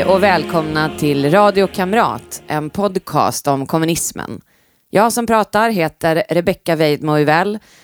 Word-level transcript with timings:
Hej 0.00 0.08
och 0.08 0.22
välkomna 0.22 0.90
till 0.98 1.30
Radio 1.30 1.66
Kamrat, 1.66 2.42
en 2.46 2.70
podcast 2.70 3.46
om 3.48 3.66
kommunismen. 3.66 4.40
Jag 4.90 5.12
som 5.12 5.26
pratar 5.26 5.70
heter 5.70 6.24
Rebecka 6.28 6.76
Weidmo 6.76 7.12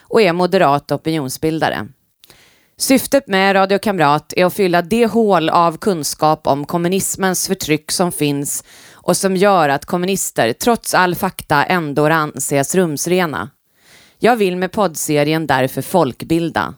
och 0.00 0.23
är 0.23 0.32
moderat 0.32 0.93
opinionsbildare. 0.93 1.89
Syftet 2.77 3.29
med 3.29 3.57
Radio 3.57 3.79
Kamrat 3.79 4.32
är 4.37 4.45
att 4.45 4.55
fylla 4.55 4.82
det 4.82 5.07
hål 5.07 5.49
av 5.49 5.77
kunskap 5.77 6.46
om 6.46 6.64
kommunismens 6.64 7.46
förtryck 7.46 7.93
som 7.93 8.13
finns 8.13 8.64
och 8.93 9.17
som 9.17 9.37
gör 9.37 9.69
att 9.69 9.85
kommunister 9.85 10.53
trots 10.53 10.95
all 10.95 11.14
fakta 11.14 11.64
ändå 11.64 12.07
anses 12.07 12.75
rumsrena. 12.75 13.51
Jag 14.18 14.37
vill 14.37 14.57
med 14.57 14.73
poddserien 14.73 15.46
därför 15.46 15.82
folkbilda. 15.82 16.75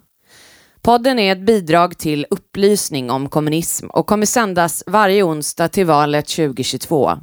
Podden 0.83 1.19
är 1.19 1.33
ett 1.33 1.47
bidrag 1.47 1.99
till 1.99 2.27
upplysning 2.31 3.11
om 3.11 3.29
kommunism 3.29 3.87
och 3.87 4.07
kommer 4.07 4.27
sändas 4.27 4.85
varje 4.87 5.23
onsdag 5.23 5.69
till 5.69 5.87
valet 5.87 6.29
2022. 6.29 7.19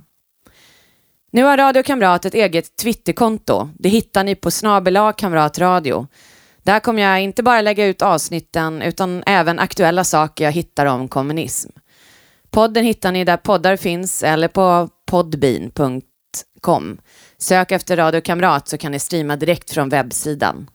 Nu 1.31 1.44
har 1.44 1.58
Radio 1.58 1.84
Kamrat 1.84 2.26
ett 2.26 2.34
eget 2.34 2.78
Twitterkonto. 2.78 3.70
Det 3.80 3.90
hittar 3.90 4.23
ni 4.23 4.36
på 4.36 4.52
snabela 4.52 5.14
kamratradio. 5.14 6.08
Där 6.64 6.80
kommer 6.80 7.02
jag 7.02 7.22
inte 7.22 7.44
bara 7.44 7.62
lägga 7.62 7.86
ut 7.86 8.02
avsnitten 8.02 8.81
utan 8.81 9.23
även 9.26 9.59
aktuella 9.59 10.03
saker 10.03 10.44
jag 10.44 10.52
hittar 10.52 10.86
om 10.86 11.08
kommunism. 11.08 11.70
Podden 12.50 12.86
hittar 12.86 13.12
ni 13.12 13.23
där 13.23 13.38
poddar 13.38 13.76
finns 13.78 14.23
eller 14.23 14.48
på 14.48 14.90
podbean.com. 15.12 16.98
Sök 17.38 17.72
efter 17.72 17.98
Radio 17.98 18.22
Kamrat 18.22 18.67
så 18.67 18.78
kan 18.78 18.92
ni 18.92 19.00
streama 19.00 19.36
direkt 19.36 19.72
från 19.72 19.90
webbsidan. 19.90 20.67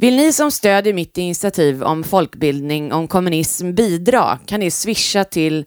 Vill 0.00 0.16
ni 0.16 0.32
som 0.32 0.50
stödjer 0.50 0.94
mitt 0.94 1.18
initiativ 1.18 1.82
om 1.82 2.04
folkbildning 2.04 2.92
om 2.92 3.08
kommunism 3.08 3.74
bidra 3.74 4.38
kan 4.46 4.60
ni 4.60 4.70
swisha 4.70 5.24
till 5.24 5.64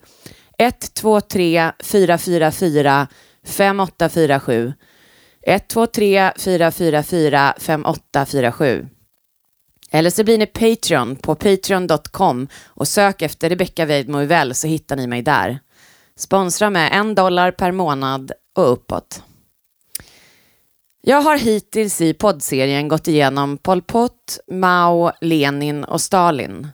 123 0.58 1.72
444 1.82 3.06
5847 3.46 4.72
123 5.46 6.32
444 6.38 7.54
5847 7.58 8.88
eller 9.90 10.10
så 10.10 10.24
blir 10.24 10.38
ni 10.38 10.46
Patreon 10.46 11.16
på 11.16 11.34
patreon.com 11.34 12.48
och 12.66 12.88
sök 12.88 13.22
efter 13.22 13.48
Rebecka 13.48 13.84
Weidmo 13.84 14.54
så 14.54 14.66
hittar 14.66 14.96
ni 14.96 15.06
mig 15.06 15.22
där. 15.22 15.58
Sponsra 16.16 16.70
med 16.70 16.90
en 16.92 17.14
dollar 17.14 17.50
per 17.50 17.72
månad 17.72 18.32
och 18.56 18.72
uppåt. 18.72 19.22
Jag 21.04 21.20
har 21.20 21.36
hittills 21.36 22.00
i 22.00 22.14
poddserien 22.14 22.88
gått 22.88 23.08
igenom 23.08 23.58
Pol 23.58 23.82
Pot, 23.82 24.38
Mao, 24.50 25.12
Lenin 25.20 25.84
och 25.84 26.00
Stalin. 26.00 26.68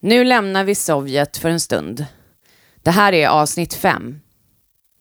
Nu 0.00 0.24
lämnar 0.24 0.64
vi 0.64 0.74
Sovjet 0.74 1.36
för 1.36 1.48
en 1.48 1.60
stund. 1.60 2.06
Det 2.82 2.90
här 2.90 3.12
är 3.12 3.28
avsnitt 3.28 3.74
5. 3.74 4.20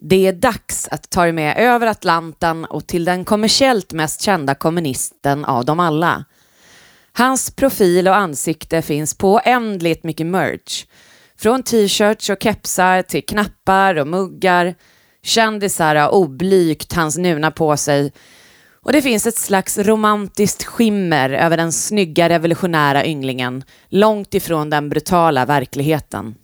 Det 0.02 0.27
är 0.27 0.33
dags 0.33 0.88
att 0.88 1.09
ta 1.09 1.27
er 1.27 1.31
med 1.31 1.58
över 1.58 1.88
Atlanten 1.88 2.66
och 2.66 2.88
till 2.88 3.05
den 3.05 3.25
kommersiellt 3.25 3.94
mest 3.94 4.22
kända 4.22 4.55
kommunisten 4.55 5.45
av 5.45 5.66
dem 5.66 5.80
alla. 5.80 6.25
Hans 7.14 7.52
profil 7.52 8.08
och 8.08 8.16
ansikte 8.16 8.81
finns 8.81 9.17
på 9.17 9.33
oändligt 9.33 10.03
mycket 10.03 10.27
merch. 10.27 10.86
Från 11.38 11.64
t-shirts 11.64 12.30
och 12.30 12.44
kepsar 12.44 13.02
till 13.02 13.25
knappar 13.25 13.95
och 13.95 14.08
muggar. 14.08 14.75
Kändisar 15.23 15.95
har 15.95 16.09
oblygt 16.09 16.94
hans 16.94 17.17
nuna 17.17 17.52
på 17.52 17.77
sig 17.77 18.11
och 18.81 18.91
det 18.91 19.02
finns 19.02 19.27
ett 19.27 19.38
slags 19.38 19.77
romantiskt 19.77 20.63
skimmer 20.63 21.30
över 21.30 21.58
den 21.58 21.72
snygga 21.72 22.30
revolutionära 22.30 23.05
ynglingen, 23.05 23.63
långt 23.89 24.33
ifrån 24.33 24.70
den 24.70 24.89
brutala 24.89 25.45
verkligheten. 25.45 26.36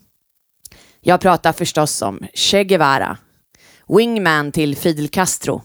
Jag 1.00 1.20
pratar 1.20 1.52
förstås 1.52 2.02
om 2.02 2.26
Che 2.34 2.64
Guevara, 2.64 3.18
wingman 3.88 4.52
till 4.52 4.76
Fidel 4.76 5.08
Castro. 5.08 5.62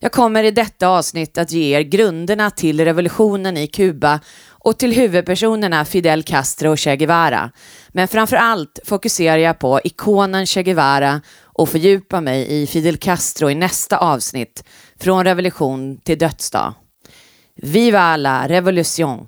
Jag 0.00 0.12
kommer 0.12 0.44
i 0.44 0.50
detta 0.50 0.88
avsnitt 0.88 1.38
att 1.38 1.52
ge 1.52 1.76
er 1.76 1.80
grunderna 1.80 2.50
till 2.50 2.84
revolutionen 2.84 3.56
i 3.56 3.66
Kuba 3.66 4.20
och 4.50 4.78
till 4.78 4.92
huvudpersonerna 4.92 5.84
Fidel 5.84 6.22
Castro 6.22 6.70
och 6.70 6.78
Che 6.78 6.96
Guevara. 6.96 7.50
Men 7.88 8.08
framför 8.08 8.36
allt 8.36 8.78
fokuserar 8.84 9.36
jag 9.36 9.58
på 9.58 9.80
ikonen 9.84 10.46
Che 10.46 10.62
Guevara 10.62 11.20
och 11.58 11.68
fördjupa 11.68 12.20
mig 12.20 12.62
i 12.62 12.66
Fidel 12.66 12.96
Castro 12.96 13.50
i 13.50 13.54
nästa 13.54 13.98
avsnitt, 13.98 14.64
från 15.00 15.24
revolution 15.24 15.98
till 16.04 16.18
dödsdag. 16.18 16.74
Viva 17.56 18.16
la 18.16 18.48
revolution! 18.48 19.26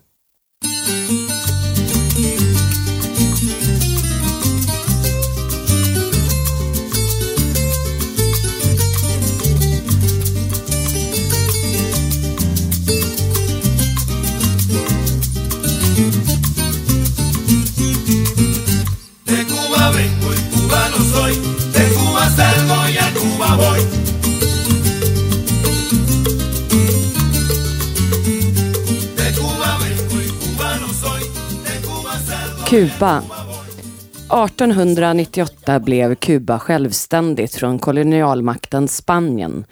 Kuba. 32.71 33.19
1898 33.19 35.81
blev 35.81 36.15
Kuba 36.15 36.59
självständigt 36.59 37.55
från 37.55 37.79
kolonialmakten 37.79 38.89
Spanien 38.89 39.65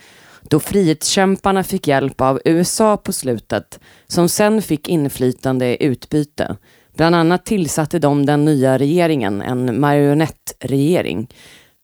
då 0.43 0.61
frihetskämparna 0.61 1.65
fick 1.65 1.89
hjälp 1.89 2.21
av 2.21 2.41
USA 2.45 2.97
på 2.97 3.13
slutet 3.13 3.81
som 4.07 4.29
sen 4.29 4.63
fick 4.63 4.89
inflytande 4.89 5.67
i 5.67 5.87
utbyte. 5.87 6.57
Bland 6.97 7.15
annat 7.15 7.47
tillsatte 7.47 7.99
de 7.99 8.27
den 8.27 8.45
nya 8.45 8.79
regeringen, 8.79 9.43
en 9.43 9.81
marionettregering. 9.81 11.29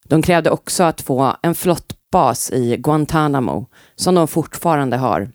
De 0.07 0.21
krävde 0.21 0.49
också 0.49 0.83
att 0.83 1.01
få 1.01 1.35
en 1.41 1.55
flottbas 1.55 2.51
i 2.51 2.77
Guantanamo, 2.77 3.65
som 3.95 4.15
de 4.15 4.27
fortfarande 4.27 4.97
har. 4.97 5.29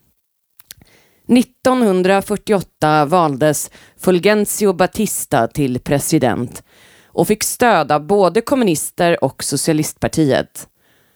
1948 1.31 3.05
valdes 3.05 3.71
Fulgencio 3.99 4.73
Batista 4.73 5.49
till 5.49 5.81
president 5.81 6.63
och 7.07 7.27
fick 7.27 7.45
stöd 7.45 7.93
av 7.93 8.07
både 8.07 8.41
kommunister 8.41 9.25
och 9.25 9.45
socialistpartiet. 9.45 10.69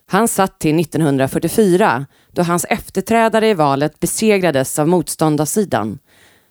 Han 0.07 0.29
satt 0.29 0.59
till 0.59 0.81
1944 0.81 2.07
då 2.33 2.43
hans 2.43 2.65
efterträdare 2.65 3.49
i 3.49 3.55
valet 3.55 4.01
besegrades 4.01 4.79
av 4.79 4.89
motståndarsidan. 4.89 5.99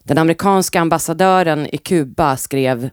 Den 0.04 0.18
amerikanska 0.18 0.82
ambassadören 0.82 1.68
i 1.76 1.78
Kuba 1.78 2.38
skrev 2.38 2.90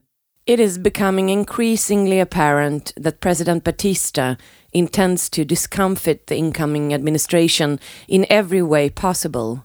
It 0.46 0.60
is 0.60 0.78
becoming 0.78 1.30
increasingly 1.30 2.20
apparent 2.20 2.92
that 3.04 3.20
President 3.20 3.64
Batista 3.64 4.36
intends 4.72 5.30
to 5.30 5.44
discomfit 5.44 6.26
the 6.26 6.34
incoming 6.34 6.94
administration 6.94 7.78
in 8.06 8.24
every 8.28 8.62
way 8.62 8.90
possible 8.90 9.58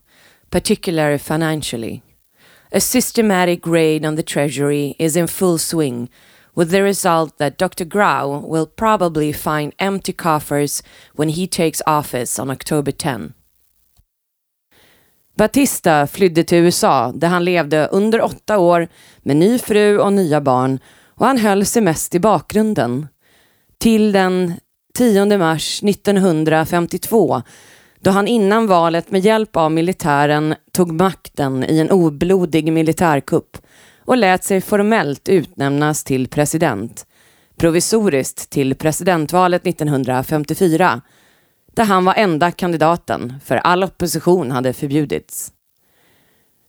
particularly 0.51 1.17
financially. 1.17 2.01
A 2.71 2.79
systematic 2.79 3.67
raid 3.67 4.05
on 4.05 4.15
the 4.15 4.23
Treasury 4.23 4.95
is 4.99 5.15
in 5.15 5.27
full 5.27 5.57
swing, 5.57 6.09
with 6.55 6.71
the 6.71 6.81
result 6.81 7.37
that 7.37 7.57
Dr. 7.57 7.85
Grau 7.85 8.39
will 8.39 8.65
probably 8.65 9.33
find 9.33 9.73
empty 9.77 10.13
coffers 10.13 10.83
when 11.15 11.29
he 11.29 11.47
takes 11.47 11.81
office 11.85 12.39
on 12.39 12.49
October 12.49 12.91
10. 12.91 13.33
Batista 15.37 16.07
flydde 16.07 16.43
till 16.43 16.57
USA 16.57 17.11
där 17.15 17.27
han 17.27 17.45
levde 17.45 17.87
under 17.87 18.21
åtta 18.21 18.57
år 18.57 18.87
med 19.23 19.37
ny 19.37 19.59
fru 19.59 19.97
och 19.99 20.13
nya 20.13 20.41
barn 20.41 20.79
och 21.15 21.25
han 21.25 21.37
höll 21.37 21.65
sig 21.65 21.81
mest 21.81 22.15
i 22.15 22.19
bakgrunden. 22.19 23.07
Till 23.77 24.11
den 24.11 24.53
10 24.93 25.37
mars 25.37 25.83
1952 25.83 27.41
då 28.05 28.11
han 28.11 28.27
innan 28.27 28.67
valet 28.67 29.11
med 29.11 29.21
hjälp 29.21 29.55
av 29.55 29.71
militären 29.71 30.55
tog 30.71 30.91
makten 30.91 31.63
i 31.63 31.79
en 31.79 31.91
oblodig 31.91 32.71
militärkupp 32.71 33.57
och 34.05 34.17
lät 34.17 34.43
sig 34.43 34.61
formellt 34.61 35.29
utnämnas 35.29 36.03
till 36.03 36.27
president, 36.27 37.05
provisoriskt 37.57 38.49
till 38.49 38.75
presidentvalet 38.75 39.67
1954, 39.67 41.01
där 41.75 41.83
han 41.83 42.05
var 42.05 42.13
enda 42.13 42.51
kandidaten 42.51 43.33
för 43.45 43.55
all 43.55 43.83
opposition 43.83 44.51
hade 44.51 44.73
förbjudits. 44.73 45.51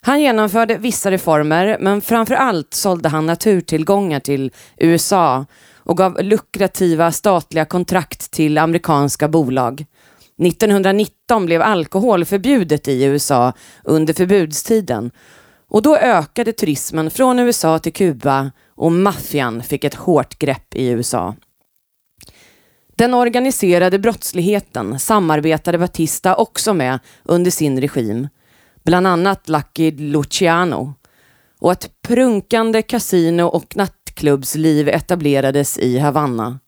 Han 0.01 0.21
genomförde 0.21 0.79
vissa 0.79 1.11
reformer, 1.11 1.77
men 1.81 2.01
framför 2.01 2.35
allt 2.35 2.75
sålde 2.75 3.09
han 3.09 3.27
naturtillgångar 3.27 4.21
till 4.21 4.53
USA 4.77 5.47
och 5.77 5.97
gav 5.97 6.23
lukrativa 6.23 7.13
statliga 7.13 7.65
kontrakt 7.65 8.31
till 8.31 8.59
amerikanska 8.59 9.29
bolag 9.29 9.85
1919 10.43 11.47
blev 11.47 11.63
alkohol 11.63 12.25
förbjudet 12.25 12.89
i 12.89 13.05
USA 13.05 13.53
under 13.85 14.15
förbudstiden 14.15 15.11
och 15.69 15.83
då 15.83 15.97
ökade 15.97 16.53
turismen 16.53 17.11
från 17.11 17.39
USA 17.39 17.79
till 17.79 17.93
Kuba 17.93 18.51
och 18.75 18.93
maffian 18.93 19.63
fick 19.63 19.85
ett 19.85 19.95
hårt 19.95 20.39
grepp 20.39 20.75
i 20.75 20.89
USA. 20.89 21.35
Den 22.97 23.15
organiserade 23.15 23.99
brottsligheten 23.99 24.99
samarbetade 24.99 25.79
Batista 25.79 26.37
också 26.37 26.75
med 26.75 26.99
under 27.25 27.51
sin 27.51 27.81
regim, 27.81 28.29
bland 28.85 29.07
annat 29.07 29.49
Lucky 29.49 29.91
Luciano. 29.91 30.95
Och 31.59 31.73
ett 31.73 31.91
prunkande 32.03 32.83
kasino 32.83 33.43
och 33.43 33.77
nattklubbsliv 33.77 34.89
etablerades 34.89 35.79
i 35.79 35.99
Havanna. 35.99 36.59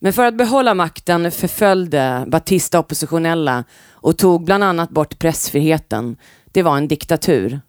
Men 0.00 0.12
för 0.12 0.24
att 0.24 0.36
behålla 0.36 0.74
makten 0.74 1.30
förföljde 1.30 2.24
Batista 2.26 2.78
oppositionella 2.78 3.64
och 3.90 4.18
tog 4.18 4.44
bland 4.44 4.64
annat 4.64 4.90
bort 4.90 5.18
pressfriheten. 5.18 6.16
Det 6.52 6.62
var 6.62 6.76
en 6.76 6.88
diktatur. 6.88 7.60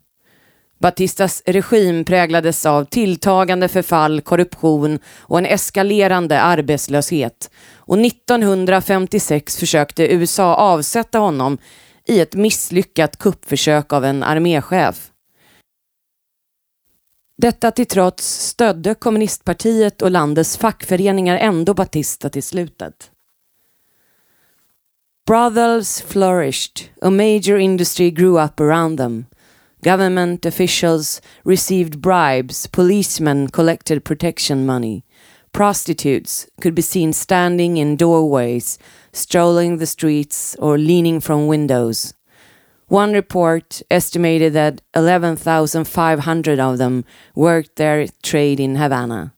Batistas 0.79 1.43
regim 1.45 2.05
präglades 2.05 2.65
av 2.65 2.85
tilltagande 2.85 3.67
förfall, 3.67 4.21
korruption 4.21 4.99
och 5.19 5.37
en 5.37 5.45
eskalerande 5.45 6.41
arbetslöshet. 6.41 7.51
Och 7.75 7.99
1956 7.99 9.57
försökte 9.57 10.13
USA 10.13 10.55
avsätta 10.55 11.19
honom 11.19 11.57
i 12.07 12.19
ett 12.19 12.35
misslyckat 12.35 13.17
kuppförsök 13.17 13.93
av 13.93 14.05
en 14.05 14.23
arméchef. 14.23 15.11
Detta 17.41 17.71
till 17.71 17.85
trots 17.85 18.47
stödde 18.47 18.95
kommunistpartiet 18.95 20.01
och 20.01 20.11
landets 20.11 20.57
fackföreningar 20.57 21.37
ändå 21.37 21.73
Batista 21.73 22.29
till 22.29 22.43
slutet. 22.43 23.11
Brothels 25.27 26.01
flourished, 26.01 26.89
a 27.01 27.09
major 27.09 27.57
industry 27.57 28.11
grew 28.11 28.43
up 28.43 28.59
around 28.59 28.97
them. 28.97 29.25
Government 29.83 30.45
officials 30.45 31.21
received 31.45 31.99
bribes, 31.99 32.67
policemen 32.67 33.49
collected 33.49 34.03
protection 34.03 34.65
money. 34.65 35.03
Prostitutes 35.51 36.47
could 36.61 36.73
be 36.73 36.81
seen 36.81 37.13
standing 37.13 37.77
in 37.77 37.97
doorways, 37.97 38.79
strolling 39.11 39.79
the 39.79 39.85
streets, 39.85 40.55
or 40.59 40.77
leaning 40.77 41.21
from 41.21 41.47
windows. 41.47 42.13
One 42.89 43.13
report 43.13 43.83
estimated 43.91 44.53
that 44.53 44.81
11,500 44.95 46.59
of 46.59 46.77
them 46.79 47.05
worked 47.35 47.75
their 47.75 48.07
trade 48.23 48.59
in 48.59 48.77
Havana. 48.77 49.31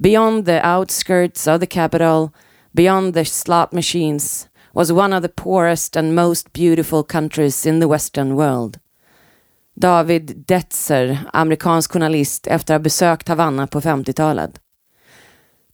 Beyond 0.00 0.46
the 0.46 0.66
outskirts 0.66 1.46
of 1.46 1.60
the 1.60 1.66
capital, 1.66 2.32
beyond 2.74 3.12
the 3.12 3.26
slot 3.26 3.74
machines, 3.74 4.48
was 4.72 4.90
one 4.90 5.12
of 5.12 5.20
the 5.20 5.28
poorest 5.28 5.94
and 5.94 6.14
most 6.14 6.54
beautiful 6.54 7.02
countries 7.02 7.66
in 7.66 7.80
the 7.80 7.88
Western 7.88 8.34
world. 8.34 8.78
David 9.74 10.46
Detzer, 10.46 11.18
amerikansk 11.32 11.92
journalist 11.92 12.46
efter 12.46 12.74
att 12.74 12.80
ha 12.80 12.84
besökt 12.84 13.28
Havanna 13.28 13.66
på 13.66 13.80
50-talet. 13.80 14.60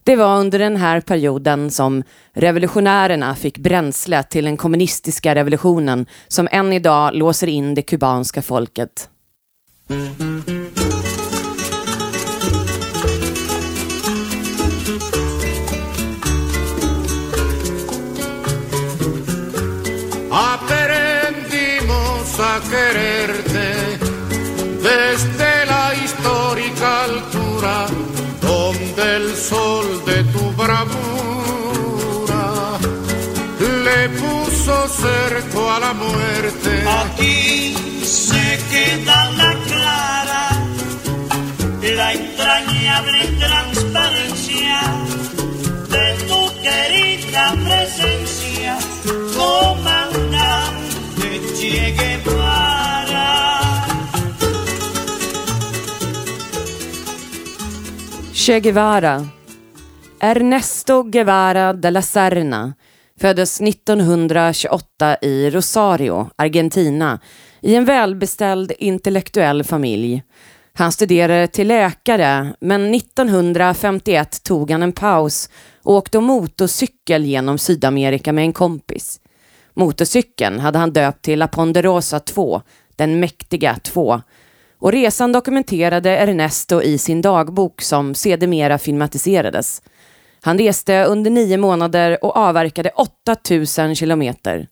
Det 0.06 0.16
var 0.16 0.40
under 0.40 0.58
den 0.58 0.76
här 0.76 1.00
perioden 1.00 1.70
som 1.70 2.02
revolutionärerna 2.32 3.34
fick 3.34 3.58
bränsle 3.58 4.22
till 4.22 4.44
den 4.44 4.56
kommunistiska 4.56 5.34
revolutionen 5.34 6.06
som 6.28 6.48
än 6.50 6.72
idag 6.72 7.14
låser 7.14 7.46
in 7.46 7.74
det 7.74 7.82
kubanska 7.82 8.42
folket. 8.42 9.08
Mm. 9.90 10.55
Sol 29.48 29.87
de 30.04 30.25
tu 30.32 30.44
bravura 30.60 31.26
le 33.87 34.08
puso 34.20 34.76
cerco 34.88 35.70
a 35.70 35.78
la 35.78 35.93
muerte. 35.93 36.72
Aquí 37.02 37.75
se 38.04 38.58
queda 38.70 39.31
la 39.40 39.52
clara, 39.69 40.44
la 41.98 42.12
entrañable 42.12 43.20
transparencia 43.44 44.78
de 45.94 46.06
tu 46.28 46.40
querida 46.66 47.44
presencia, 47.66 48.72
comandante 49.37 51.28
Che 51.58 51.94
Guevara. 51.99 53.31
Che 58.32 58.60
Guevara. 58.60 59.35
Ernesto 60.20 61.02
Guevara 61.02 61.72
de 61.72 61.90
la 61.90 62.02
Serna 62.02 62.74
föddes 63.20 63.60
1928 63.60 65.16
i 65.22 65.50
Rosario, 65.50 66.30
Argentina, 66.36 67.20
i 67.60 67.74
en 67.74 67.84
välbeställd 67.84 68.72
intellektuell 68.78 69.64
familj. 69.64 70.22
Han 70.72 70.92
studerade 70.92 71.46
till 71.46 71.68
läkare, 71.68 72.54
men 72.60 72.94
1951 72.94 74.42
tog 74.42 74.70
han 74.70 74.82
en 74.82 74.92
paus 74.92 75.50
och 75.82 75.94
åkte 75.94 76.20
motorcykel 76.20 77.24
genom 77.24 77.58
Sydamerika 77.58 78.32
med 78.32 78.44
en 78.44 78.52
kompis. 78.52 79.20
Motorcykeln 79.74 80.60
hade 80.60 80.78
han 80.78 80.92
döpt 80.92 81.24
till 81.24 81.38
La 81.38 81.48
Ponderosa 81.48 82.20
2, 82.20 82.62
den 82.96 83.20
mäktiga 83.20 83.76
2, 83.82 84.20
och 84.78 84.92
resan 84.92 85.32
dokumenterade 85.32 86.10
Ernesto 86.10 86.82
i 86.82 86.98
sin 86.98 87.22
dagbok 87.22 87.82
som 87.82 88.14
sedermera 88.14 88.78
filmatiserades. 88.78 89.82
Han 90.46 90.58
reste 90.58 91.04
under 91.04 91.31
nio 91.31 91.56
månader 91.56 92.25
och 92.25 92.37
avverkade 92.37 92.90
8000 92.90 93.94
kilometer. 93.94 94.69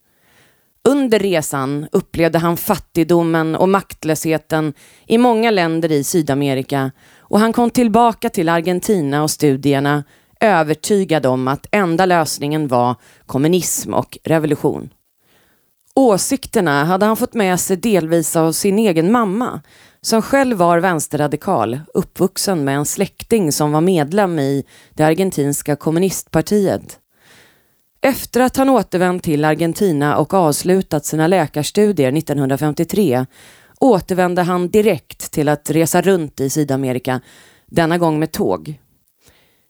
Under 0.88 1.18
resan 1.18 1.86
upplevde 1.92 2.38
han 2.38 2.56
fattigdomen 2.56 3.56
och 3.56 3.68
maktlösheten 3.68 4.72
i 5.06 5.18
många 5.18 5.50
länder 5.50 5.92
i 5.92 6.04
Sydamerika 6.04 6.92
och 7.18 7.40
han 7.40 7.52
kom 7.52 7.70
tillbaka 7.70 8.28
till 8.30 8.48
Argentina 8.48 9.22
och 9.22 9.30
studierna 9.30 10.04
övertygad 10.40 11.26
om 11.26 11.48
att 11.48 11.66
enda 11.70 12.06
lösningen 12.06 12.68
var 12.68 12.94
kommunism 13.26 13.94
och 13.94 14.18
revolution. 14.24 14.90
Åsikterna 15.94 16.84
hade 16.84 17.06
han 17.06 17.16
fått 17.16 17.34
med 17.34 17.60
sig 17.60 17.76
delvis 17.76 18.36
av 18.36 18.52
sin 18.52 18.78
egen 18.78 19.12
mamma 19.12 19.60
som 20.04 20.22
själv 20.22 20.56
var 20.56 20.78
vänsterradikal, 20.78 21.80
uppvuxen 21.94 22.64
med 22.64 22.76
en 22.76 22.84
släkting 22.84 23.52
som 23.52 23.72
var 23.72 23.80
medlem 23.80 24.38
i 24.38 24.64
det 24.94 25.02
argentinska 25.02 25.76
kommunistpartiet. 25.76 26.98
Efter 28.00 28.40
att 28.40 28.56
han 28.56 28.68
återvänt 28.68 29.22
till 29.22 29.44
Argentina 29.44 30.16
och 30.16 30.34
avslutat 30.34 31.04
sina 31.04 31.26
läkarstudier 31.26 32.12
1953 32.12 33.26
återvände 33.80 34.42
han 34.42 34.68
direkt 34.68 35.32
till 35.32 35.48
att 35.48 35.70
resa 35.70 36.02
runt 36.02 36.40
i 36.40 36.50
Sydamerika, 36.50 37.20
denna 37.66 37.98
gång 37.98 38.18
med 38.18 38.32
tåg. 38.32 38.80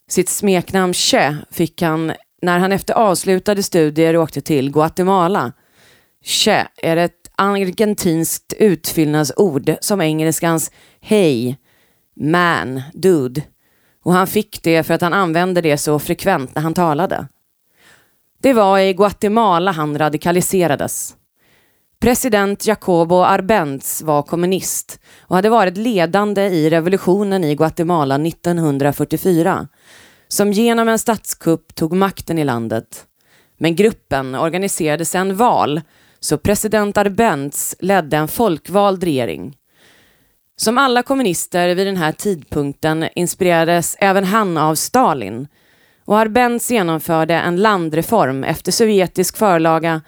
Sitt 0.09 0.29
smeknamn 0.29 0.95
Che 0.95 1.37
fick 1.51 1.83
han 1.83 2.13
när 2.43 2.59
han 2.59 2.73
efter 2.73 2.95
avslutade 2.95 3.63
studier 3.63 4.17
åkte 4.17 4.41
till 4.41 4.73
Guatemala. 4.73 5.53
Che 6.25 6.67
är 6.77 6.97
ett 6.97 7.24
argentinskt 7.37 8.53
utfyllnadsord 8.53 9.77
som 9.81 10.01
engelskans 10.01 10.71
hej, 11.01 11.59
man, 12.21 12.83
dude. 12.93 13.43
Och 14.05 14.13
han 14.13 14.27
fick 14.27 14.63
det 14.63 14.83
för 14.83 14.95
att 14.95 15.01
han 15.01 15.13
använde 15.13 15.61
det 15.61 15.79
så 15.79 15.99
frekvent 15.99 16.55
när 16.55 16.63
han 16.63 16.75
talade. 16.75 17.29
Det 18.43 18.53
var 18.53 18.79
i 18.79 18.93
Guatemala 18.93 19.73
han 19.73 19.99
radikaliserades. 19.99 21.17
President 22.01 22.67
Jacobo 22.67 23.23
Arbenz 23.23 24.03
var 24.03 24.23
kommunist 24.23 25.01
och 25.21 25.37
hade 25.37 25.49
varit 25.49 25.77
ledande 25.77 26.43
i 26.43 26.71
revolutionen 26.71 27.45
i 27.45 27.55
Guatemala 27.55 28.15
1944 28.15 29.69
som 30.29 30.53
genom 30.53 30.89
en 30.89 30.99
statskupp 30.99 31.75
tog 31.75 31.93
makten 31.93 32.39
i 32.39 32.45
landet. 32.45 33.07
Men 33.59 33.77
gruppen 33.77 34.35
organiserade 34.35 35.05
sedan 35.05 35.37
val 35.37 35.81
så 36.25 36.39
president 36.39 36.99
Arbenz 36.99 37.77
ledde 37.79 38.17
en 38.17 38.29
folkvald 38.29 39.05
regering. 39.05 39.57
Som 40.57 40.79
alla 40.79 41.03
kommunister 41.03 41.75
vid 41.75 41.87
den 41.87 41.97
här 41.97 42.13
tidpunkten 42.13 43.09
inspirerades 43.15 43.97
även 43.99 44.25
han 44.25 44.57
av 44.57 44.75
Stalin 44.75 45.49
och 46.05 46.19
Arbenz 46.19 46.71
genomförde 46.71 47.35
en 47.35 47.57
landreform 47.57 48.45
efter 48.45 48.73
sovjetisk 48.73 49.37
förlaga 49.37 50.03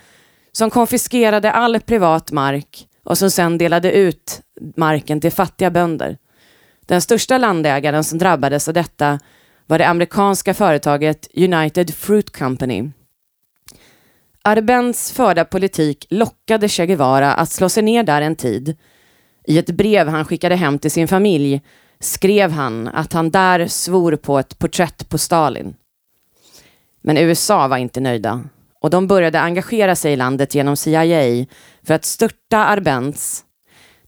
som 0.53 0.71
konfiskerade 0.71 1.53
all 1.53 1.81
privat 1.81 2.33
mark 2.33 2.89
och 3.05 3.19
som 3.19 3.31
sedan 3.31 3.59
delade 3.59 3.93
ut 3.93 4.41
marken 4.77 5.21
till 5.21 5.33
fattiga 5.33 5.71
bönder. 5.71 6.19
Den 6.87 7.01
största 7.01 7.39
landägaren 7.39 8.05
som 8.05 8.19
drabbades 8.19 8.69
av 8.69 8.75
detta 8.75 9.21
var 9.67 9.79
det 9.79 9.89
amerikanska 9.89 10.55
företaget 10.55 11.29
United 11.35 11.95
Fruit 11.95 12.39
Company 12.39 12.91
Arbens 14.47 15.13
förda 15.13 15.45
politik 15.45 16.07
lockade 16.11 16.69
Che 16.69 16.87
Guevara 16.87 17.35
att 17.35 17.51
slå 17.51 17.69
sig 17.69 17.83
ner 17.83 18.03
där 18.03 18.23
en 18.23 18.37
tid. 18.37 18.77
I 19.47 19.59
ett 19.59 19.71
brev 19.71 20.09
han 20.09 20.25
skickade 20.25 20.57
hem 20.57 20.79
till 20.79 20.91
sin 20.91 21.09
familj 21.09 21.61
skrev 22.01 22.51
han 22.51 22.89
att 22.89 23.13
han 23.13 23.31
där 23.31 23.67
svor 23.67 24.17
på 24.17 24.39
ett 24.39 24.59
porträtt 24.59 25.09
på 25.09 25.19
Stalin. 25.19 25.75
Men 27.03 27.17
USA 27.17 27.69
var 27.69 27.77
inte 27.77 28.01
nöjda 28.01 28.45
och 28.81 28.91
de 28.91 29.07
började 29.07 29.41
engagera 29.41 29.97
sig 29.97 30.13
i 30.13 30.17
landet 30.17 30.55
genom 30.55 30.77
CIA 30.77 31.47
för 31.87 31.95
att 31.95 32.05
störta 32.05 32.59
Arbenz. 32.59 33.45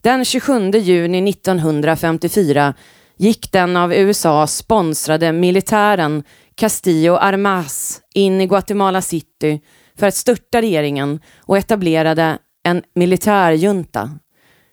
Den 0.01 0.25
27 0.25 0.71
juni 0.71 1.31
1954 1.31 2.75
gick 3.17 3.53
den 3.53 3.77
av 3.77 3.95
USA 3.95 4.47
sponsrade 4.47 5.33
militären 5.33 6.23
Castillo 6.55 7.17
Armas 7.17 8.01
in 8.15 8.41
i 8.41 8.47
Guatemala 8.47 9.03
City 9.03 9.61
för 9.99 10.07
att 10.07 10.15
störta 10.15 10.63
regeringen 10.63 11.21
och 11.41 11.59
etablerade 11.59 12.39
en 12.63 12.83
militärjunta. 12.95 14.11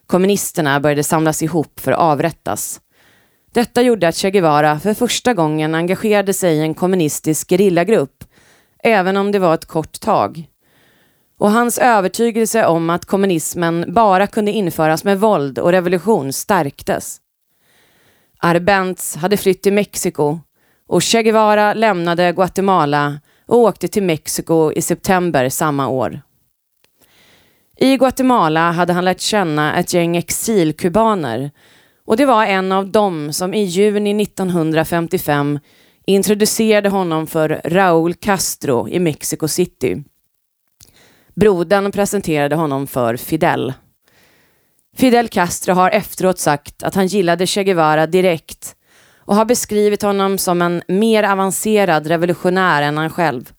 Kommunisterna 0.08 0.79
började 0.79 1.03
samlas 1.03 1.44
ihop 1.44 1.79
för 1.79 1.91
att 1.91 2.00
avrättas. 2.00 2.82
Detta 3.53 3.82
gjorde 3.82 4.08
att 4.08 4.15
Che 4.15 4.32
Guevara 4.32 4.79
för 4.79 4.94
första 4.94 5.34
gången 5.34 5.75
engagerade 5.75 6.34
sig 6.34 6.55
i 6.55 6.62
en 6.62 6.74
kommunistisk 6.74 7.50
gerillagrupp, 7.50 8.24
även 8.84 9.17
om 9.17 9.32
det 9.32 9.39
var 9.39 9.53
ett 9.53 9.65
kort 9.65 10.00
tag. 10.00 10.44
Och 11.38 11.51
hans 11.51 11.77
övertygelse 11.77 12.65
om 12.65 12.89
att 12.89 13.05
kommunismen 13.05 13.94
bara 13.94 14.27
kunde 14.27 14.51
införas 14.51 15.03
med 15.03 15.20
våld 15.20 15.60
och 15.60 15.72
revolution 15.72 16.34
stärktes. 16.34 17.17
Arbenz 18.38 19.15
hade 19.15 19.38
flytt 19.38 19.63
till 19.63 19.74
Mexiko 19.74 20.39
och 20.88 21.01
Che 21.01 21.24
Guevara 21.24 21.74
lämnade 21.74 22.32
Guatemala 22.32 23.20
och 23.46 23.58
åkte 23.58 23.88
till 23.88 24.04
Mexiko 24.04 24.72
i 24.72 24.82
september 24.82 25.50
samma 25.50 25.88
år. 25.88 26.22
I 27.78 27.98
Guatemala 27.98 28.72
hade 28.72 28.94
han 28.94 29.06
lärt 29.06 29.20
känna 29.20 29.80
ett 29.80 29.94
gäng 29.94 30.18
exilkubaner 30.18 31.52
och 32.06 32.18
det 32.18 32.25
var 32.25 32.46
en 32.46 32.72
av 32.72 32.92
dem 32.92 33.34
som 33.34 33.54
i 33.54 33.64
juni 33.64 34.24
1955 34.24 35.60
introducerade 36.06 36.90
honom 36.90 37.28
för 37.28 37.62
Raúl 37.66 38.14
Castro 38.14 38.90
i 38.90 39.00
Mexico 39.00 39.48
City. 39.48 40.04
Brodern 41.36 41.92
presenterade 41.92 42.56
honom 42.56 42.88
för 42.88 43.16
Fidel. 43.16 43.74
Fidel 44.98 45.28
Castro 45.28 45.74
har 45.74 45.90
efteråt 45.90 46.40
sagt 46.40 46.84
att 46.84 46.96
han 46.96 47.08
gillade 47.08 47.48
Che 47.48 47.64
Guevara 47.64 48.08
direkt 48.08 48.75
och 49.25 49.36
har 49.36 49.46
beskrivit 49.46 50.01
honom 50.01 50.38
som 50.38 50.62
en 50.62 50.82
mer 50.88 51.24
avancerad 51.24 52.08
revolutionär 52.08 52.82
än 52.82 52.98
han 52.98 53.10
själv. 53.10 53.53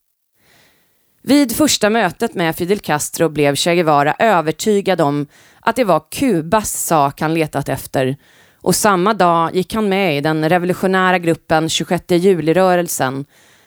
Vid 1.23 1.57
första 1.57 1.91
mötet 1.91 2.35
med 2.35 2.57
Fidel 2.57 2.79
Castro 2.79 3.29
blev 3.29 3.55
Che 3.55 3.75
Guevara 3.75 4.15
övertygad 4.19 5.01
om 5.01 5.27
att 5.61 5.77
det 5.77 5.85
var 5.85 6.03
Kubas 6.11 6.87
sak 6.87 7.21
han 7.21 7.35
letat 7.35 7.69
efter 7.69 8.17
och 8.61 8.75
samma 8.75 9.15
dag 9.15 9.55
gick 9.55 9.75
han 9.75 9.89
med 9.89 10.17
i 10.17 10.21
den 10.21 10.49
revolutionära 10.49 11.19
gruppen 11.19 11.69
26 11.69 12.05
juli-rörelsen 12.09 13.25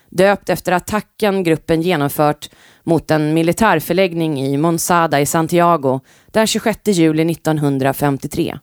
döpt 0.09 0.49
efter 0.49 0.71
attacken 0.71 1.43
gruppen 1.43 1.81
genomfört 1.81 2.49
mot 2.83 3.11
en 3.11 3.33
militärförläggning 3.33 4.41
i 4.41 4.57
Monsada 4.57 5.19
i 5.19 5.25
Santiago 5.25 5.99
den 6.27 6.47
26 6.47 6.79
juli 6.87 7.31
1953. 7.31 8.57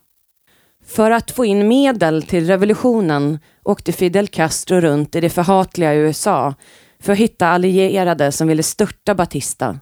För 0.87 1.11
att 1.11 1.31
få 1.31 1.45
in 1.45 1.69
medel 1.69 2.23
till 2.23 2.47
revolutionen 2.47 3.39
åkte 3.65 3.93
Fidel 3.93 4.29
Castro 4.29 4.81
runt 4.81 5.17
i 5.17 5.21
det 5.21 5.31
förhatliga 5.31 5.95
USA 5.95 6.55
för 7.01 7.13
att 7.13 7.19
hitta 7.19 7.49
allierade 7.49 8.33
som 8.33 8.49
ville 8.49 8.63
störta 8.63 9.15
Batista. 9.15 9.79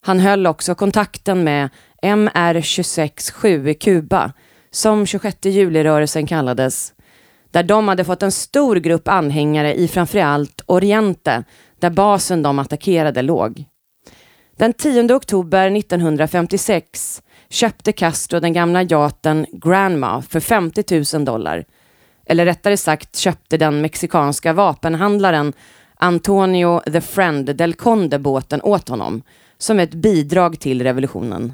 Han 0.00 0.20
höll 0.20 0.46
också 0.46 0.74
kontakten 0.74 1.44
med 1.44 1.68
MR267 2.02 3.68
i 3.68 3.74
Kuba, 3.74 4.32
som 4.70 5.06
26 5.06 5.36
juli-rörelsen 5.42 6.26
kallades, 6.26 6.92
där 7.50 7.62
de 7.62 7.88
hade 7.88 8.04
fått 8.04 8.22
en 8.22 8.32
stor 8.32 8.76
grupp 8.76 9.08
anhängare 9.08 9.74
i 9.74 9.88
framförallt 9.88 10.62
Oriente, 10.66 11.44
där 11.80 11.90
basen 11.90 12.42
de 12.42 12.58
attackerade 12.58 13.22
låg. 13.22 13.64
Den 14.62 14.72
10 14.72 15.14
oktober 15.14 15.76
1956 15.76 17.22
köpte 17.48 17.92
Castro 17.92 18.40
den 18.40 18.52
gamla 18.52 18.82
yachten 18.82 19.46
Granma 19.52 20.22
för 20.22 20.40
50 20.40 21.16
000 21.16 21.24
dollar. 21.24 21.64
Eller 22.26 22.44
rättare 22.44 22.76
sagt 22.76 23.16
köpte 23.16 23.56
den 23.56 23.80
mexikanska 23.80 24.52
vapenhandlaren 24.52 25.52
Antonio 25.96 26.80
the 26.80 27.00
Friend 27.00 27.56
del 27.56 27.74
Conde 27.74 28.18
båten 28.18 28.62
åt 28.62 28.88
honom 28.88 29.22
som 29.58 29.80
ett 29.80 29.94
bidrag 29.94 30.60
till 30.60 30.82
revolutionen. 30.82 31.52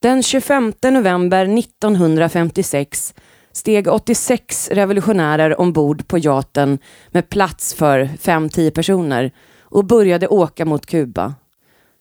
Den 0.00 0.22
25 0.22 0.72
november 0.82 1.58
1956 1.58 3.14
steg 3.52 3.88
86 3.88 4.70
revolutionärer 4.72 5.60
ombord 5.60 6.08
på 6.08 6.18
yachten 6.18 6.78
med 7.08 7.28
plats 7.28 7.74
för 7.74 8.04
5-10 8.04 8.70
personer 8.70 9.32
och 9.60 9.84
började 9.84 10.28
åka 10.28 10.64
mot 10.64 10.86
Kuba. 10.86 11.34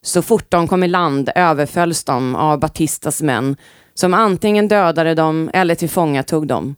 Så 0.05 0.22
fort 0.22 0.51
de 0.51 0.67
kom 0.67 0.83
i 0.83 0.88
land 0.88 1.29
överfölls 1.36 2.03
de 2.03 2.36
av 2.36 2.60
Batistas 2.60 3.22
män 3.22 3.55
som 3.93 4.13
antingen 4.13 4.67
dödade 4.67 5.15
dem 5.15 5.50
eller 5.53 5.75
tillfångatog 5.75 6.48
dem. 6.48 6.75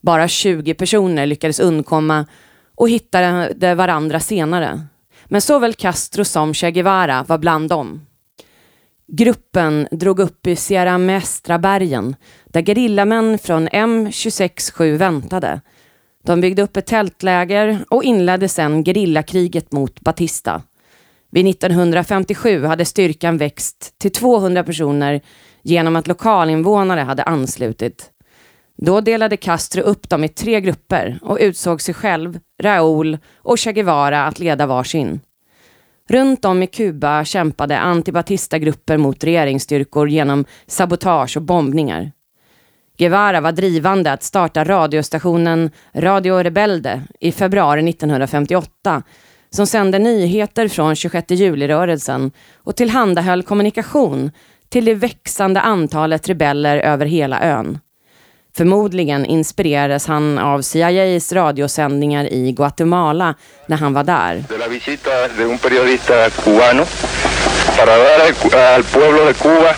Bara 0.00 0.28
20 0.28 0.74
personer 0.74 1.26
lyckades 1.26 1.60
undkomma 1.60 2.26
och 2.74 2.88
hittade 2.88 3.74
varandra 3.74 4.20
senare. 4.20 4.86
Men 5.24 5.40
såväl 5.40 5.74
Castro 5.74 6.24
som 6.24 6.54
Che 6.54 6.70
Guevara 6.70 7.24
var 7.28 7.38
bland 7.38 7.68
dem. 7.68 8.06
Gruppen 9.06 9.88
drog 9.90 10.18
upp 10.20 10.46
i 10.46 10.56
Sierra 10.56 10.98
Mestra-bergen 10.98 12.16
där 12.44 12.62
gerillamän 12.62 13.38
från 13.38 13.68
M267 13.68 14.96
väntade. 14.96 15.60
De 16.24 16.40
byggde 16.40 16.62
upp 16.62 16.76
ett 16.76 16.86
tältläger 16.86 17.84
och 17.88 18.04
inledde 18.04 18.48
sedan 18.48 18.84
gerillakriget 18.84 19.72
mot 19.72 20.00
Batista. 20.00 20.62
Vid 21.34 21.46
1957 21.46 22.64
hade 22.64 22.84
styrkan 22.84 23.36
växt 23.36 23.94
till 23.98 24.12
200 24.12 24.64
personer 24.64 25.20
genom 25.62 25.96
att 25.96 26.06
lokalinvånare 26.06 27.00
hade 27.00 27.22
anslutit. 27.22 28.10
Då 28.76 29.00
delade 29.00 29.36
Castro 29.36 29.82
upp 29.82 30.08
dem 30.08 30.24
i 30.24 30.28
tre 30.28 30.60
grupper 30.60 31.18
och 31.22 31.38
utsåg 31.40 31.80
sig 31.80 31.94
själv, 31.94 32.38
Raúl 32.62 33.18
och 33.36 33.58
Che 33.58 33.72
Guevara 33.72 34.26
att 34.26 34.38
leda 34.38 34.66
varsin. 34.66 35.20
Runt 36.08 36.44
om 36.44 36.62
i 36.62 36.66
Kuba 36.66 37.24
kämpade 37.24 37.78
antibatista-grupper 37.78 38.96
mot 38.96 39.24
regeringsstyrkor 39.24 40.08
genom 40.08 40.44
sabotage 40.66 41.36
och 41.36 41.42
bombningar. 41.42 42.12
Guevara 42.98 43.40
var 43.40 43.52
drivande 43.52 44.12
att 44.12 44.22
starta 44.22 44.64
radiostationen 44.64 45.70
Radio 45.94 46.42
Rebelde 46.42 47.02
i 47.20 47.32
februari 47.32 47.88
1958 47.88 49.02
som 49.54 49.66
sände 49.66 49.98
nyheter 49.98 50.68
från 50.68 50.96
26 50.96 51.30
juli-rörelsen 51.30 52.30
och 52.56 52.76
tillhandahöll 52.76 53.42
kommunikation 53.42 54.30
till 54.68 54.84
det 54.84 54.94
växande 54.94 55.60
antalet 55.60 56.28
rebeller 56.28 56.76
över 56.76 57.06
hela 57.06 57.40
ön. 57.40 57.78
Förmodligen 58.56 59.26
inspirerades 59.26 60.06
han 60.06 60.38
av 60.38 60.62
CIAs 60.62 61.32
radiosändningar 61.32 62.32
i 62.32 62.52
Guatemala 62.52 63.34
när 63.66 63.76
han 63.76 63.94
var 63.94 64.04
där. 64.04 64.44
de 64.48 64.58
la 64.58 64.68
visita 64.68 65.10
de 65.38 65.44
un 65.44 65.58
periodista 65.58 66.30
cubano 66.30 66.84
para 67.78 67.96
dar 67.96 68.20
al, 68.20 68.74
al 68.74 68.82
pueblo 68.82 69.24
de 69.24 69.34
Cuba 69.34 69.74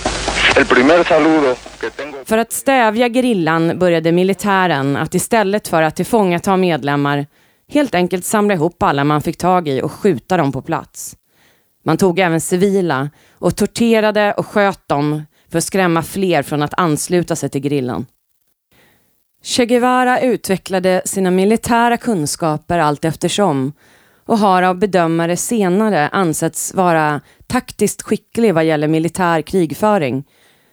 el 0.57 0.67
primer 0.67 1.05
saludo 1.05 1.55
que 1.81 1.91
tengo. 1.91 2.17
För 2.25 2.39
att 2.39 2.53
stävja 2.53 3.09
gerillan 3.09 3.79
började 3.79 4.13
militären 4.13 4.97
att 4.97 5.15
istället 5.15 5.69
för 5.69 5.83
att 5.83 5.97
tillfångata 5.97 6.57
medlemmar 6.57 7.27
helt 7.69 7.95
enkelt 7.95 8.25
samla 8.25 8.55
ihop 8.55 8.83
alla 8.83 9.05
man 9.05 9.23
fick 9.23 9.37
tag 9.37 9.69
i 9.69 9.83
och 9.83 9.93
skjuta 9.93 10.37
dem 10.37 10.53
på 10.53 10.63
plats. 10.63 11.17
Man 11.85 11.97
tog 11.97 12.19
även 12.19 12.41
civila 12.41 13.11
och 13.33 13.57
torterade 13.57 14.33
och 14.33 14.47
sköt 14.47 14.89
dem 14.89 15.23
för 15.51 15.59
att 15.59 15.65
skrämma 15.65 16.03
fler 16.03 16.43
från 16.43 16.63
att 16.63 16.75
ansluta 16.75 17.37
sig 17.37 17.49
till 17.49 17.63
gerillan. 17.63 18.07
Che 19.43 19.67
Guevara 19.67 20.21
utvecklade 20.21 21.03
sina 21.05 21.31
militära 21.31 21.97
kunskaper 21.97 22.79
allt 22.79 23.05
eftersom 23.05 23.73
och 24.27 24.39
har 24.39 24.63
av 24.63 24.79
bedömare 24.79 25.37
senare 25.37 26.09
ansetts 26.09 26.75
vara 26.75 27.21
taktiskt 27.47 28.03
skicklig 28.03 28.55
vad 28.55 28.65
gäller 28.65 28.89
militär 28.89 29.43
krigföring 29.43 30.25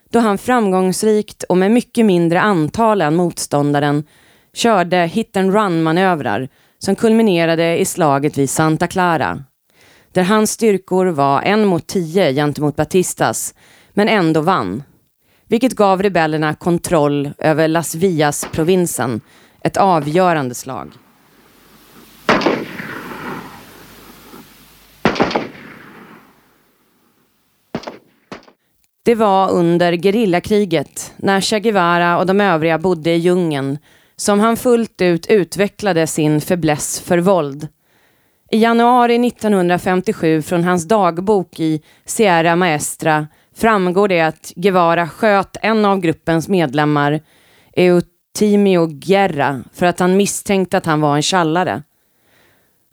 då 0.09 0.19
han 0.19 0.37
framgångsrikt 0.37 1.43
och 1.43 1.57
med 1.57 1.71
mycket 1.71 2.05
mindre 2.05 2.41
antal 2.41 3.01
än 3.01 3.15
motståndaren 3.15 4.03
körde 4.53 4.97
hit 4.97 5.37
and 5.37 5.53
run-manövrar 5.53 6.49
som 6.83 6.95
kulminerade 6.95 7.77
i 7.77 7.85
slaget 7.85 8.37
vid 8.37 8.49
Santa 8.49 8.87
Clara 8.87 9.43
där 10.11 10.23
hans 10.23 10.51
styrkor 10.51 11.05
var 11.05 11.41
en 11.41 11.65
mot 11.65 11.87
tio 11.87 12.33
gentemot 12.33 12.75
Batistas 12.75 13.53
men 13.93 14.07
ändå 14.07 14.41
vann 14.41 14.83
vilket 15.51 15.75
gav 15.75 16.03
rebellerna 16.03 16.55
kontroll 16.55 17.33
över 17.37 17.67
Las 17.67 17.95
Villas-provinsen, 17.95 19.21
ett 19.63 19.77
avgörande 19.77 20.55
slag. 20.55 20.91
Det 29.03 29.15
var 29.15 29.51
under 29.51 29.93
gerillakriget, 29.93 31.13
när 31.17 31.41
Che 31.41 31.59
Guevara 31.59 32.17
och 32.17 32.25
de 32.25 32.41
övriga 32.41 32.79
bodde 32.79 33.11
i 33.11 33.17
djungeln, 33.17 33.77
som 34.21 34.39
han 34.39 34.57
fullt 34.57 35.01
ut 35.01 35.27
utvecklade 35.27 36.07
sin 36.07 36.41
fäbless 36.41 36.99
för 36.99 37.17
våld. 37.17 37.67
I 38.51 38.57
januari 38.57 39.27
1957 39.27 40.41
från 40.41 40.63
hans 40.63 40.87
dagbok 40.87 41.59
i 41.59 41.81
Sierra 42.05 42.55
Maestra 42.55 43.27
framgår 43.55 44.07
det 44.07 44.21
att 44.21 44.53
Guevara 44.55 45.09
sköt 45.09 45.57
en 45.61 45.85
av 45.85 45.99
gruppens 45.99 46.47
medlemmar, 46.47 47.19
Eutimio 47.73 48.85
Guerra, 48.85 49.63
för 49.73 49.85
att 49.85 49.99
han 49.99 50.17
misstänkte 50.17 50.77
att 50.77 50.85
han 50.85 51.01
var 51.01 51.15
en 51.15 51.21
tjallare. 51.21 51.83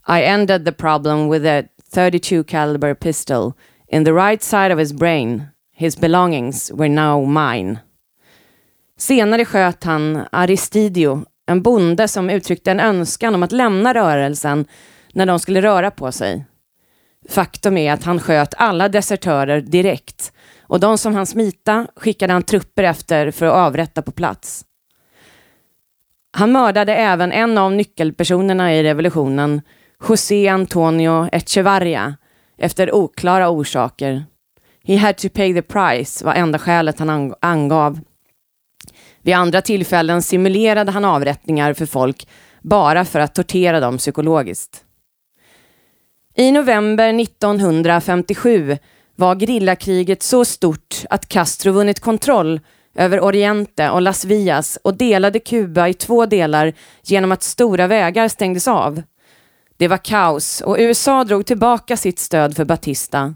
I 0.09 0.25
ended 0.25 0.65
the 0.65 0.73
problem 0.73 1.31
with 1.31 1.47
a 1.47 1.63
32 1.95 2.45
caliber 2.45 2.95
pistol 2.95 3.53
in 3.93 4.05
the 4.05 4.13
right 4.13 4.43
side 4.43 4.73
of 4.73 4.79
his 4.79 4.93
brain. 4.93 5.43
His 5.77 6.01
belongings 6.01 6.73
were 6.75 6.89
now 6.89 7.27
mine. 7.27 7.79
Senare 8.99 9.45
sköt 9.45 9.85
han 9.85 10.27
Aristidio, 10.33 11.25
en 11.47 11.63
bonde 11.63 12.09
som 12.09 12.31
uttryckte 12.31 12.71
en 12.71 12.81
önskan 12.81 13.35
om 13.35 13.43
att 13.43 13.53
lämna 13.53 13.95
rörelsen 13.95 14.65
när 15.13 15.27
de 15.27 15.39
skulle 15.39 15.63
röra 15.63 15.91
på 15.91 16.13
sig. 16.13 16.45
Faktum 17.29 17.77
är 17.77 17.93
att 17.93 18.05
han 18.05 18.21
sköt 18.21 18.55
alla 18.57 18.89
desertörer 18.89 19.61
direkt 19.61 20.33
och 20.63 20.81
de 20.81 20.99
som 20.99 21.15
han 21.15 21.27
smita 21.27 21.87
skickade 21.97 22.33
han 22.33 22.43
trupper 22.43 22.83
efter 22.83 23.31
för 23.31 23.47
att 23.47 23.55
avrätta 23.55 24.03
på 24.03 24.13
plats. 24.13 24.65
Han 26.33 26.53
mördade 26.53 26.95
även 26.95 27.33
en 27.33 27.59
av 27.59 27.73
nyckelpersonerna 27.73 28.75
i 28.75 28.83
revolutionen, 28.83 29.63
José 30.09 30.49
Antonio 30.49 31.29
Echevarria, 31.33 32.17
efter 32.57 32.95
oklara 32.95 33.49
orsaker. 33.49 34.25
He 34.85 34.97
had 34.97 35.17
to 35.17 35.29
pay 35.29 35.55
the 35.55 35.63
price 35.63 36.25
var 36.25 36.35
enda 36.35 36.59
skälet 36.59 36.99
han 36.99 37.35
angav. 37.41 38.01
Vid 39.29 39.35
andra 39.35 39.63
tillfällen 39.63 40.23
simulerade 40.23 40.93
han 40.93 41.05
avrättningar 41.05 41.75
för 41.75 41.87
folk 41.87 42.29
bara 42.63 43.05
för 43.05 43.21
att 43.21 43.35
tortera 43.35 43.81
dem 43.81 43.99
psykologiskt. 43.99 44.85
I 46.37 46.53
november 46.53 47.21
1957 47.21 48.79
var 49.17 49.35
grillakriget 49.35 50.23
så 50.23 50.45
stort 50.45 51.05
att 51.11 51.29
Castro 51.29 51.73
vunnit 51.73 52.01
kontroll 52.01 52.61
över 52.95 53.21
Oriente 53.21 53.91
och 53.91 54.03
Las 54.03 54.25
Villas 54.25 54.79
och 54.85 54.97
delade 54.97 55.39
Kuba 55.41 55.89
i 55.89 55.95
två 55.95 56.27
delar 56.27 56.73
genom 57.03 57.33
att 57.33 57.43
stora 57.43 57.87
vägar 57.87 58.29
stängdes 58.29 58.69
av. 58.69 59.03
Det 59.77 59.89
var 59.89 60.05
kaos 60.05 60.61
och 60.61 60.77
USA 60.79 61.25
drog 61.25 61.47
tillbaka 61.47 61.97
sitt 61.97 62.19
stöd 62.19 62.57
för 62.57 62.65
Batista. 62.65 63.35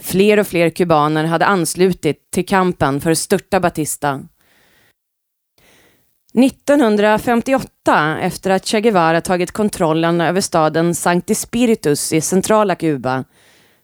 Fler 0.00 0.38
och 0.38 0.46
fler 0.46 0.70
kubaner 0.70 1.24
hade 1.24 1.46
anslutit 1.46 2.30
till 2.30 2.46
kampen 2.46 3.00
för 3.00 3.10
att 3.10 3.18
störta 3.18 3.60
Batista. 3.60 4.20
1958, 6.36 8.18
efter 8.20 8.50
att 8.50 8.66
Che 8.66 8.80
Guevara 8.80 9.20
tagit 9.20 9.52
kontrollen 9.52 10.20
över 10.20 10.40
staden 10.40 10.94
Sancti 10.94 11.34
Spiritus 11.34 12.12
i 12.12 12.20
centrala 12.20 12.74
Kuba, 12.74 13.24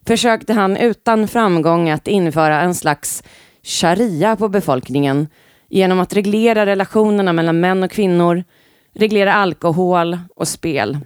försökte 0.06 0.52
han 0.52 0.76
utan 0.76 1.28
framgång 1.28 1.90
att 1.90 2.08
införa 2.08 2.60
en 2.60 2.74
slags 2.74 3.22
sharia 3.62 4.36
på 4.36 4.48
befolkningen 4.48 5.28
genom 5.68 6.00
att 6.00 6.12
reglera 6.12 6.66
relationerna 6.66 7.32
mellan 7.32 7.60
män 7.60 7.82
och 7.82 7.90
kvinnor, 7.90 8.44
reglera 8.94 9.34
alkohol 9.34 10.18
och 10.36 10.48
spel. 10.48 10.98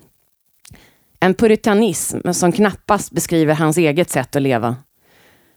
En 1.20 1.34
puritanism 1.34 2.32
som 2.32 2.52
knappast 2.52 3.12
beskriver 3.12 3.54
hans 3.54 3.78
eget 3.78 4.10
sätt 4.10 4.36
att 4.36 4.42
leva. 4.42 4.76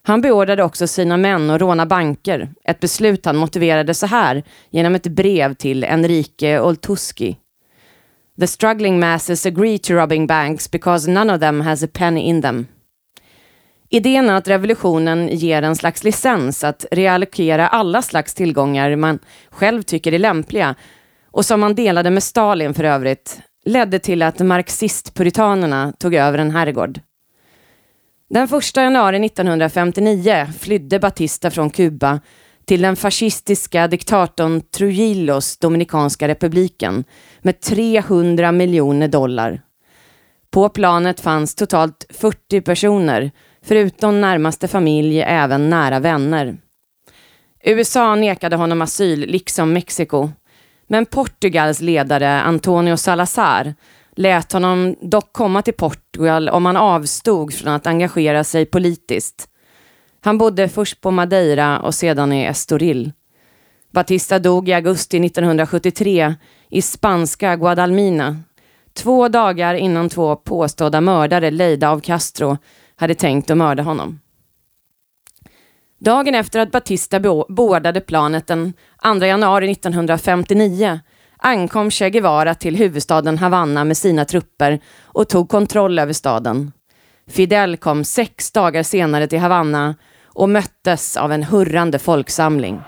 Han 0.10 0.22
beordrade 0.22 0.64
också 0.64 0.88
sina 0.88 1.18
män 1.18 1.50
att 1.50 1.62
råna 1.62 1.86
banker, 1.86 2.50
ett 2.64 2.80
beslut 2.80 3.26
han 3.26 3.38
motiverade 3.38 3.94
så 3.94 4.06
här 4.06 4.44
genom 4.70 4.96
ett 4.96 5.08
brev 5.08 5.54
till 5.54 5.84
Enrique 5.84 6.60
Oltuski. 6.60 7.38
The 8.40 8.48
struggling 8.48 9.00
masses 9.00 9.46
agree 9.46 9.78
to 9.78 9.94
robbing 9.94 10.28
banks 10.28 10.72
because 10.72 11.12
none 11.12 11.34
of 11.34 11.40
them 11.40 11.62
has 11.62 11.84
a 11.84 11.88
penny 11.94 12.22
in 12.22 12.42
them. 12.42 12.68
Idén 13.90 14.30
är 14.30 14.34
att 14.34 14.48
revolutionen 14.48 15.28
ger 15.28 15.62
en 15.62 15.76
slags 15.76 16.04
licens 16.04 16.64
att 16.64 16.86
reallokera 16.92 17.68
alla 17.68 18.02
slags 18.02 18.34
tillgångar 18.34 18.96
man 18.96 19.20
själv 19.50 19.82
tycker 19.82 20.14
är 20.14 20.20
lämpliga 20.20 20.76
och 21.32 21.46
som 21.46 21.60
man 21.60 21.76
delade 21.76 22.10
med 22.10 22.24
Stalin 22.24 22.74
för 22.74 22.84
övrigt, 22.84 23.40
ledde 23.66 24.00
till 24.00 24.22
att 24.22 24.40
marxistpuritanerna 24.40 25.94
tog 26.00 26.16
över 26.16 26.38
en 26.38 26.52
herrgård. 26.52 27.00
Den 28.30 28.44
1 28.44 28.78
januari 28.78 29.26
1959 29.26 30.48
flydde 30.60 31.00
Batista 31.00 31.52
från 31.52 31.70
Kuba 31.70 32.20
till 32.66 32.82
den 32.82 32.96
fascistiska 32.96 33.88
diktatorn 33.88 34.62
Trujillos 34.62 35.58
Dominikanska 35.58 36.28
republiken 36.28 37.04
med 37.42 37.62
300 37.62 38.52
miljoner 38.52 39.08
dollar. 39.08 39.62
På 40.52 40.70
planet 40.70 41.20
fanns 41.20 41.56
totalt 41.56 42.06
40 42.10 42.62
personer, 42.62 43.32
förutom 43.66 44.22
närmaste 44.22 44.68
familj 44.68 45.22
även 45.22 45.70
nära 45.70 46.00
vänner. 46.00 46.58
USA 47.64 48.16
nekade 48.16 48.56
honom 48.56 48.82
asyl, 48.82 49.20
liksom 49.20 49.74
Mexiko. 49.74 50.30
Men 50.88 51.06
Portugals 51.06 51.82
ledare 51.82 52.42
Antonio 52.42 52.98
Salazar 52.98 53.74
lät 54.20 54.52
honom 54.52 54.96
dock 55.02 55.34
komma 55.34 55.62
till 55.62 55.74
Portugal 55.74 56.50
om 56.50 56.66
han 56.66 56.78
avstod 56.78 57.54
från 57.54 57.74
att 57.74 57.88
engagera 57.88 58.44
sig 58.44 58.66
politiskt. 58.66 59.50
Han 60.22 60.38
bodde 60.38 60.70
först 60.70 61.02
på 61.02 61.12
Madeira 61.12 61.80
och 61.80 61.96
sedan 61.96 62.34
i 62.34 62.46
Estoril. 62.46 63.12
Batista 63.92 64.40
dog 64.40 64.70
i 64.70 64.74
augusti 64.74 65.26
1973 65.26 66.36
i 66.70 66.82
spanska 66.82 67.56
Guadalmina, 67.56 68.38
två 68.94 69.28
dagar 69.28 69.74
innan 69.74 70.10
två 70.10 70.36
påstådda 70.36 71.02
mördare 71.02 71.52
lejda 71.52 71.90
av 71.90 72.00
Castro 72.00 72.58
hade 72.96 73.16
tänkt 73.16 73.52
att 73.52 73.58
mörda 73.58 73.84
honom. 73.84 74.20
Dagen 76.00 76.36
efter 76.36 76.60
att 76.60 76.72
Batista 76.72 77.20
boardade 77.50 78.02
planet 78.02 78.48
den 78.48 78.74
2 79.04 79.26
januari 79.26 79.72
1959 79.72 81.00
ankom 81.40 81.92
Che 81.92 82.10
Guevara 82.10 82.56
till 82.56 82.76
huvudstaden 82.76 83.38
Havanna 83.38 83.84
med 83.84 83.98
sina 83.98 84.26
trupper 84.26 84.80
och 85.04 85.30
tog 85.30 85.50
kontroll 85.50 86.00
över 86.00 86.14
staden. 86.14 86.72
Fidel 87.28 87.78
kom 87.78 88.04
sex 88.04 88.52
dagar 88.52 88.84
senare 88.84 89.28
till 89.28 89.40
Havanna 89.40 89.96
och 90.26 90.50
möttes 90.50 91.18
av 91.18 91.32
en 91.32 91.44
hurrande 91.44 92.00
folksamling. 92.00 92.82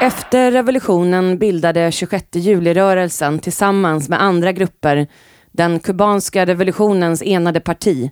Efter 0.00 0.50
revolutionen 0.50 1.38
bildade 1.38 1.92
26 1.92 2.26
juli-rörelsen 2.32 3.38
tillsammans 3.38 4.08
med 4.08 4.22
andra 4.22 4.52
grupper 4.52 5.06
den 5.52 5.80
kubanska 5.80 6.46
revolutionens 6.46 7.22
enade 7.22 7.60
parti, 7.60 8.10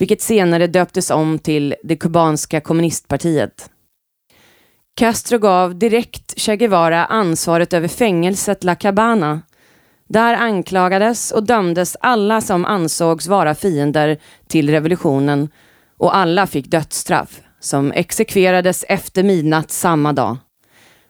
vilket 0.00 0.22
senare 0.22 0.66
döptes 0.66 1.10
om 1.10 1.38
till 1.38 1.74
det 1.82 1.96
kubanska 1.96 2.60
kommunistpartiet. 2.60 3.70
Castro 4.96 5.38
gav 5.38 5.78
direkt 5.78 6.34
Che 6.36 6.56
Guevara 6.56 7.04
ansvaret 7.06 7.72
över 7.72 7.88
fängelset 7.88 8.64
La 8.64 8.74
Cabana. 8.74 9.42
Där 10.08 10.34
anklagades 10.34 11.30
och 11.30 11.46
dömdes 11.46 11.96
alla 12.00 12.40
som 12.40 12.64
ansågs 12.64 13.26
vara 13.26 13.54
fiender 13.54 14.18
till 14.48 14.70
revolutionen 14.70 15.48
och 15.98 16.16
alla 16.16 16.46
fick 16.46 16.66
dödsstraff 16.66 17.40
som 17.60 17.92
exekverades 17.92 18.84
efter 18.88 19.22
midnatt 19.22 19.70
samma 19.70 20.12
dag. 20.12 20.36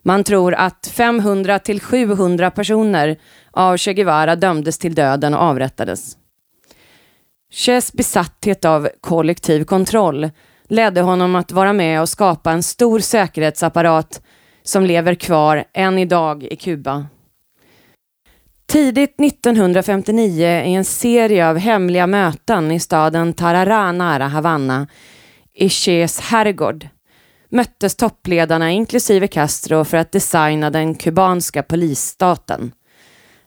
Man 0.03 0.25
tror 0.25 0.55
att 0.55 0.87
500 0.87 1.59
till 1.59 1.81
700 1.81 2.51
personer 2.51 3.19
av 3.51 3.77
Che 3.77 3.95
Guevara 3.95 4.37
dömdes 4.37 4.79
till 4.79 4.95
döden 4.95 5.35
och 5.35 5.43
avrättades. 5.43 6.17
Ches 7.51 7.93
besatthet 7.93 8.65
av 8.65 8.89
kollektiv 9.01 9.65
kontroll 9.65 10.31
ledde 10.69 11.01
honom 11.01 11.35
att 11.35 11.53
vara 11.53 11.73
med 11.73 12.01
och 12.01 12.09
skapa 12.09 12.53
en 12.53 12.63
stor 12.63 13.01
säkerhetsapparat 13.01 14.23
som 14.63 14.85
lever 14.85 15.15
kvar 15.15 15.65
än 15.73 15.99
idag 15.99 16.43
i 16.43 16.57
Kuba. 16.57 17.07
Tidigt 18.67 19.21
1959 19.21 20.63
i 20.65 20.75
en 20.75 20.85
serie 20.85 21.49
av 21.49 21.59
hemliga 21.59 22.07
möten 22.07 22.71
i 22.71 22.81
staden 22.81 23.35
Tarará 23.35 23.93
nära 23.93 24.29
Havanna, 24.29 24.87
i 25.55 25.69
Ches 25.69 26.21
herrgård, 26.21 26.89
möttes 27.49 27.97
toppledarna 27.97 28.71
inklusive 28.71 29.29
Castro 29.29 29.85
för 29.85 29.97
att 29.97 30.13
designa 30.13 30.71
den 30.71 30.95
kubanska 30.95 31.63
polisstaten. 31.63 32.73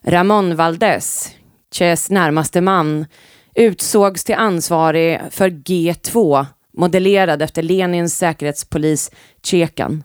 Ramón 0.01 0.55
Valdés, 0.55 1.35
Ches 1.73 2.09
närmaste 2.09 2.61
man, 2.61 3.05
utsågs 3.55 4.23
till 4.23 4.35
ansvarig 4.35 5.21
för 5.29 5.49
G2, 5.49 6.45
modellerad 6.77 7.41
efter 7.41 7.61
Lenins 7.61 8.17
säkerhetspolis 8.17 9.11
Tjekan. 9.43 10.03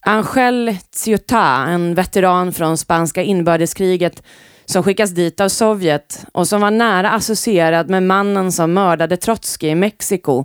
Angel 0.00 0.76
Ciuta, 0.90 1.66
en 1.68 1.94
veteran 1.94 2.52
från 2.52 2.78
spanska 2.78 3.22
inbördeskriget 3.22 4.22
som 4.64 4.82
skickas 4.82 5.10
dit 5.10 5.40
av 5.40 5.48
Sovjet 5.48 6.26
och 6.32 6.48
som 6.48 6.60
var 6.60 6.70
nära 6.70 7.10
associerad 7.10 7.90
med 7.90 8.02
mannen 8.02 8.52
som 8.52 8.72
mördade 8.72 9.16
Trotskij 9.16 9.70
i 9.70 9.74
Mexiko, 9.74 10.44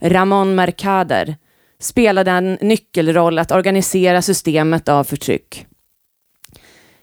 Ramón 0.00 0.54
Mercader, 0.54 1.36
spelade 1.80 2.30
en 2.30 2.58
nyckelroll 2.60 3.38
att 3.38 3.52
organisera 3.52 4.22
systemet 4.22 4.88
av 4.88 5.04
förtryck. 5.04 5.66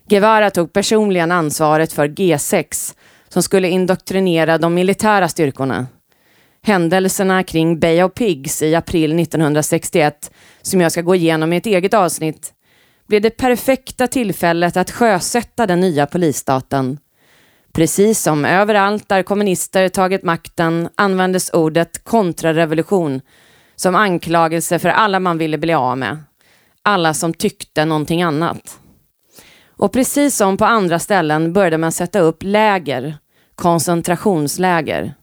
Guevara 0.08 0.50
tog 0.50 0.74
personligen 0.74 1.32
ansvaret 1.32 1.94
för 1.94 2.08
G6 2.08 2.96
som 3.30 3.44
skulle 3.44 3.70
indoktrinera 3.70 4.58
de 4.58 4.74
militära 4.74 5.28
styrkorna. 5.28 5.88
Händelserna 6.62 7.44
kring 7.44 7.80
Bay 7.80 8.04
of 8.04 8.14
Pigs 8.14 8.62
i 8.62 8.76
april 8.76 9.20
1961, 9.20 10.32
som 10.62 10.82
jag 10.82 10.92
ska 10.92 11.02
gå 11.02 11.16
igenom 11.16 11.54
i 11.54 11.58
ett 11.58 11.66
eget 11.66 11.94
avsnitt, 11.94 12.54
blev 13.08 13.22
det 13.22 13.30
perfekta 13.30 14.08
tillfället 14.08 14.78
att 14.78 14.92
sjösätta 14.92 15.68
den 15.68 15.80
nya 15.80 16.06
polisstaten. 16.06 16.98
Precis 17.74 18.22
som 18.22 18.46
överallt 18.46 19.10
där 19.10 19.24
kommunister 19.24 19.90
tagit 19.90 20.24
makten 20.24 20.90
användes 20.96 21.50
ordet 21.50 22.04
kontrarevolution 22.04 23.22
som 23.76 23.96
anklagelse 23.96 24.80
för 24.80 24.90
alla 24.90 25.20
man 25.20 25.38
ville 25.38 25.58
bli 25.58 25.74
av 25.74 25.98
med. 25.98 26.18
Alla 26.84 27.14
som 27.14 27.34
tyckte 27.34 27.86
någonting 27.86 28.24
annat. 28.24 28.80
Och 29.80 29.94
precis 29.94 30.36
som 30.36 30.58
på 30.58 30.66
andra 30.66 31.00
ställen 31.00 31.54
började 31.54 31.78
man 31.78 31.92
sätta 31.92 32.20
upp 32.20 32.44
läger, 32.44 33.18
koncentrationsläger. 33.56 35.14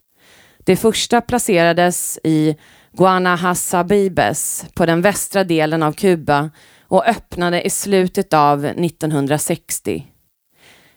Det 0.65 0.75
första 0.75 1.21
placerades 1.21 2.19
i 2.23 2.55
Guanahasabibes 2.93 4.65
på 4.75 4.85
den 4.85 5.01
västra 5.01 5.43
delen 5.43 5.83
av 5.83 5.91
Kuba 5.91 6.49
och 6.87 7.07
öppnade 7.07 7.61
i 7.61 7.69
slutet 7.69 8.33
av 8.33 8.65
1960. 8.65 10.07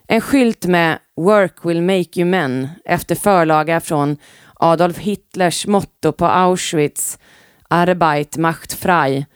En 0.09 0.20
skylt 0.20 0.66
med 0.66 0.99
“Work 1.16 1.64
will 1.64 1.83
make 1.83 2.20
you 2.20 2.25
men” 2.25 2.68
efter 2.85 3.14
förlaga 3.14 3.81
från 3.81 4.16
Adolf 4.55 4.99
Hitlers 4.99 5.66
motto 5.66 6.12
på 6.12 6.27
Auschwitz 6.27 7.18
Arbeit 7.68 8.37
macht 8.37 8.73
frei 8.73 9.27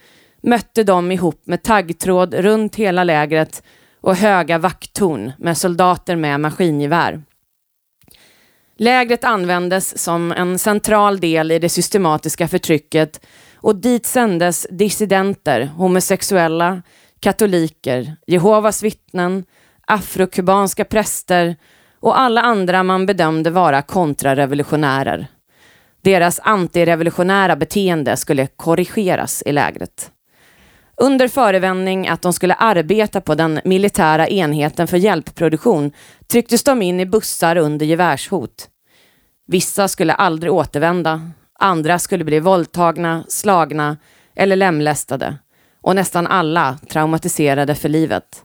mötte 0.43 0.83
de 0.83 1.13
ihop 1.13 1.43
med 1.47 1.63
taggtråd 1.63 2.35
runt 2.35 2.77
hela 2.77 3.05
lägret 3.05 3.63
och 4.05 4.17
höga 4.17 4.59
vakttorn 4.59 5.33
med 5.39 5.59
soldater 5.59 6.17
med 6.17 6.41
maskingevär. 6.41 7.23
Lägret 8.77 9.25
användes 9.25 9.99
som 9.99 10.33
en 10.33 10.59
central 10.59 11.21
del 11.21 11.53
i 11.53 11.59
det 11.59 11.69
systematiska 11.69 12.49
förtrycket 12.49 13.27
och 13.57 13.77
dit 13.77 14.07
sändes 14.07 14.67
dissidenter, 14.71 15.67
homosexuella, 15.77 16.83
katoliker, 17.21 18.17
Jehovas 18.27 18.83
vittnen, 18.83 19.45
afrokubanska 19.87 20.85
präster 20.85 21.57
och 22.01 22.19
alla 22.19 22.41
andra 22.41 22.83
man 22.83 23.07
bedömde 23.07 23.51
vara 23.51 23.83
kontrarevolutionärer. 23.83 25.27
Deras 26.03 26.41
antirevolutionära 26.43 27.57
beteende 27.57 28.17
skulle 28.17 28.47
korrigeras 28.47 29.43
i 29.47 29.53
lägret. 29.53 30.11
Under 30.97 31.29
förevändning 31.29 32.09
att 32.09 32.23
de 32.23 32.33
skulle 32.33 32.55
arbeta 32.55 33.21
på 33.21 33.35
den 33.35 33.61
militära 33.65 34.29
enheten 34.29 34.87
för 34.87 34.97
hjälpproduktion 34.97 35.93
trycktes 36.27 36.65
de 36.65 36.83
in 36.83 37.01
i 37.01 37.07
bussar 37.07 37.57
under 37.57 37.87
gevärshot. 37.87 38.69
Vissa 39.47 39.89
skulle 39.89 40.15
aldrig 40.15 40.53
återvända, 40.53 41.31
andra 41.59 41.99
skulle 41.99 42.25
bli 42.25 42.41
våldtagna, 42.41 43.25
slagna 43.29 43.97
eller 44.37 44.57
lemlästade 44.57 45.39
och 45.83 45.97
nästan 45.97 46.27
alla 46.27 46.79
traumatiserade 46.89 47.75
för 47.75 47.89
livet. 47.89 48.43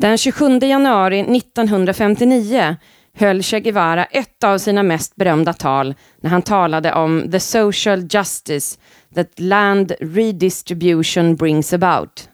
Den 0.00 0.18
27 0.18 0.58
januari 0.58 1.20
1959 1.20 2.76
höll 3.14 3.42
Che 3.42 3.60
Guevara 3.60 4.04
ett 4.04 4.44
av 4.44 4.58
sina 4.58 4.82
mest 4.82 5.16
berömda 5.16 5.52
tal 5.52 5.94
när 6.20 6.30
han 6.30 6.42
talade 6.42 6.92
om 6.92 7.30
the 7.30 7.40
social 7.40 8.06
justice 8.10 8.78
that 9.14 9.40
land 9.40 9.92
redistribution 10.00 11.36
brings 11.36 11.72
about. 11.72 12.28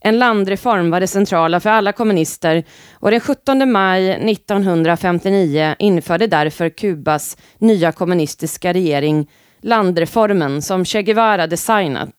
En 0.00 0.18
landreform 0.18 0.90
var 0.90 1.00
det 1.00 1.06
centrala 1.06 1.60
för 1.60 1.70
alla 1.70 1.92
kommunister 1.92 2.64
och 2.92 3.10
den 3.10 3.20
17 3.20 3.72
maj 3.72 4.10
1959 4.10 5.74
införde 5.78 6.26
därför 6.26 6.68
Kubas 6.68 7.36
nya 7.58 7.92
kommunistiska 7.92 8.72
regering 8.72 9.30
landreformen 9.60 10.62
som 10.62 10.84
Che 10.84 11.02
Guevara 11.02 11.46
designat. 11.46 12.14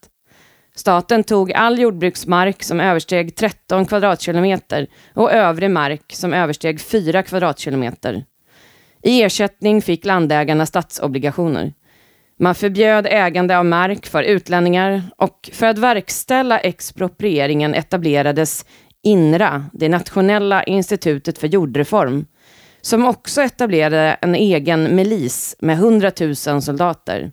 Staten 0.75 1.23
tog 1.23 1.51
all 1.51 1.79
jordbruksmark 1.79 2.63
som 2.63 2.79
översteg 2.79 3.35
13 3.35 3.85
kvadratkilometer 3.85 4.87
och 5.13 5.31
övrig 5.31 5.71
mark 5.71 6.03
som 6.13 6.33
översteg 6.33 6.81
4 6.81 7.23
kvadratkilometer. 7.23 8.25
I 9.03 9.23
ersättning 9.23 9.81
fick 9.81 10.05
landägarna 10.05 10.65
statsobligationer. 10.65 11.73
Man 12.41 12.55
förbjöd 12.55 13.07
ägande 13.09 13.57
av 13.57 13.65
mark 13.65 14.05
för 14.05 14.23
utlänningar 14.23 15.03
och 15.17 15.49
för 15.53 15.65
att 15.65 15.77
verkställa 15.77 16.59
exproprieringen 16.59 17.75
etablerades 17.75 18.65
INRA, 19.03 19.65
det 19.73 19.89
nationella 19.89 20.63
institutet 20.63 21.37
för 21.37 21.47
jordreform, 21.47 22.25
som 22.81 23.05
också 23.05 23.41
etablerade 23.41 24.17
en 24.21 24.35
egen 24.35 24.95
milis 24.95 25.55
med 25.59 25.75
100 25.75 26.11
000 26.19 26.35
soldater. 26.35 27.31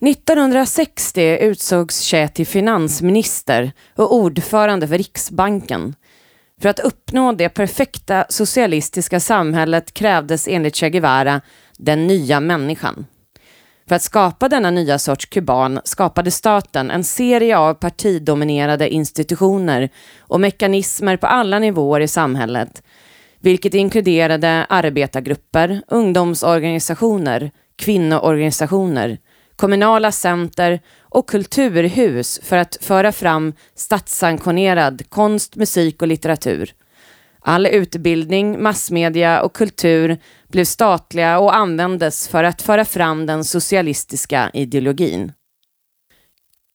1960 0.00 1.38
utsågs 1.40 2.00
Che 2.00 2.28
till 2.28 2.46
finansminister 2.46 3.72
och 3.96 4.14
ordförande 4.14 4.88
för 4.88 4.98
Riksbanken. 4.98 5.94
För 6.60 6.68
att 6.68 6.80
uppnå 6.80 7.32
det 7.32 7.48
perfekta 7.48 8.26
socialistiska 8.28 9.20
samhället 9.20 9.94
krävdes 9.94 10.48
enligt 10.48 10.76
Che 10.76 10.90
Guevara 10.90 11.40
den 11.78 12.06
nya 12.06 12.40
människan. 12.40 13.06
För 13.88 13.94
att 13.96 14.02
skapa 14.02 14.48
denna 14.48 14.70
nya 14.70 14.98
sorts 14.98 15.26
kuban 15.26 15.80
skapade 15.84 16.30
staten 16.30 16.90
en 16.90 17.04
serie 17.04 17.58
av 17.58 17.74
partidominerade 17.74 18.88
institutioner 18.88 19.88
och 20.18 20.40
mekanismer 20.40 21.16
på 21.16 21.26
alla 21.26 21.58
nivåer 21.58 22.00
i 22.00 22.08
samhället, 22.08 22.82
vilket 23.40 23.74
inkluderade 23.74 24.66
arbetargrupper, 24.68 25.82
ungdomsorganisationer, 25.88 27.50
kvinnoorganisationer, 27.76 29.18
kommunala 29.56 30.12
center 30.12 30.80
och 31.00 31.28
kulturhus 31.28 32.40
för 32.42 32.56
att 32.56 32.76
föra 32.80 33.12
fram 33.12 33.52
statssanktionerad 33.74 35.02
konst, 35.08 35.56
musik 35.56 36.02
och 36.02 36.08
litteratur. 36.08 36.74
All 37.46 37.66
utbildning, 37.66 38.62
massmedia 38.62 39.42
och 39.42 39.52
kultur 39.52 40.18
blev 40.48 40.64
statliga 40.64 41.38
och 41.38 41.56
användes 41.56 42.28
för 42.28 42.44
att 42.44 42.62
föra 42.62 42.84
fram 42.84 43.26
den 43.26 43.44
socialistiska 43.44 44.50
ideologin. 44.54 45.32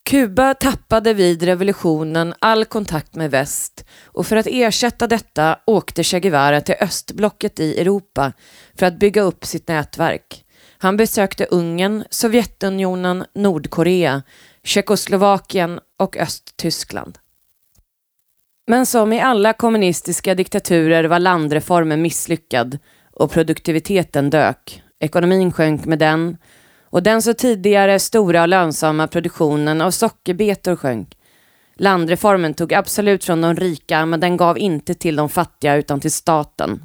Kuba 0.09 0.53
tappade 0.53 1.13
vid 1.13 1.43
revolutionen 1.43 2.33
all 2.39 2.65
kontakt 2.65 3.15
med 3.15 3.31
väst 3.31 3.85
och 4.05 4.27
för 4.27 4.35
att 4.35 4.47
ersätta 4.49 5.07
detta 5.07 5.59
åkte 5.65 6.03
Che 6.03 6.19
Guevara 6.19 6.61
till 6.61 6.75
östblocket 6.79 7.59
i 7.59 7.79
Europa 7.79 8.33
för 8.79 8.85
att 8.85 8.99
bygga 8.99 9.21
upp 9.21 9.45
sitt 9.45 9.67
nätverk. 9.67 10.45
Han 10.77 10.97
besökte 10.97 11.45
Ungern, 11.45 12.03
Sovjetunionen, 12.09 13.25
Nordkorea, 13.35 14.23
Tjeckoslovakien 14.63 15.79
och 15.99 16.17
Östtyskland. 16.17 17.17
Men 18.69 18.85
som 18.85 19.13
i 19.13 19.21
alla 19.21 19.53
kommunistiska 19.53 20.35
diktaturer 20.35 21.03
var 21.03 21.19
landreformen 21.19 22.01
misslyckad 22.01 22.77
och 23.11 23.31
produktiviteten 23.31 24.29
dök. 24.29 24.83
Ekonomin 24.99 25.51
sjönk 25.51 25.85
med 25.85 25.99
den 25.99 26.37
och 26.83 27.03
den 27.03 27.21
så 27.21 27.33
tidigare 27.33 27.99
stora 27.99 28.41
och 28.41 28.47
lönsamma 28.47 29.07
produktionen 29.07 29.81
av 29.81 29.91
sockerbetor 29.91 30.75
sjönk. 30.75 31.17
Landreformen 31.75 32.53
tog 32.53 32.73
absolut 32.73 33.23
från 33.23 33.41
de 33.41 33.55
rika 33.55 34.05
men 34.05 34.19
den 34.19 34.37
gav 34.37 34.57
inte 34.57 34.93
till 34.93 35.15
de 35.15 35.29
fattiga 35.29 35.75
utan 35.75 35.99
till 35.99 36.11
staten. 36.11 36.83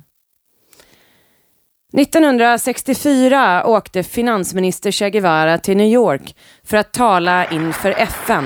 1964 1.97 3.67
åkte 3.67 4.03
finansminister 4.03 4.91
Che 4.91 5.11
Guevara 5.11 5.59
till 5.59 5.77
New 5.77 5.93
York 5.93 6.37
för 6.63 6.77
att 6.77 6.93
tala 6.93 7.51
inför 7.51 7.91
FN. 7.91 8.45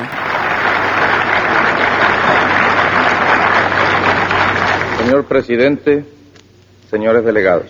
Señor 5.08 5.24
presidente, 5.24 6.04
señores 6.90 7.24
delegados. 7.24 7.64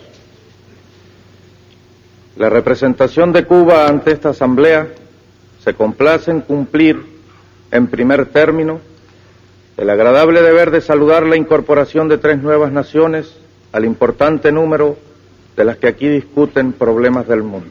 La 2.36 2.50
representación 2.50 3.32
de 3.32 3.44
Cuba 3.44 3.86
ante 3.86 4.10
esta 4.10 4.30
Asamblea 4.30 4.88
se 5.62 5.72
complace 5.72 6.32
en 6.32 6.40
cumplir, 6.40 7.00
en 7.70 7.86
primer 7.86 8.26
término, 8.26 8.80
el 9.76 9.88
agradable 9.88 10.42
deber 10.42 10.72
de 10.72 10.80
saludar 10.80 11.26
la 11.26 11.36
incorporación 11.36 12.08
de 12.08 12.18
tres 12.18 12.42
nuevas 12.42 12.72
naciones 12.72 13.32
al 13.70 13.84
importante 13.84 14.50
número 14.50 14.96
de 15.56 15.64
las 15.64 15.76
que 15.76 15.86
aquí 15.86 16.08
discuten 16.08 16.72
problemas 16.72 17.28
del 17.28 17.44
mundo. 17.44 17.70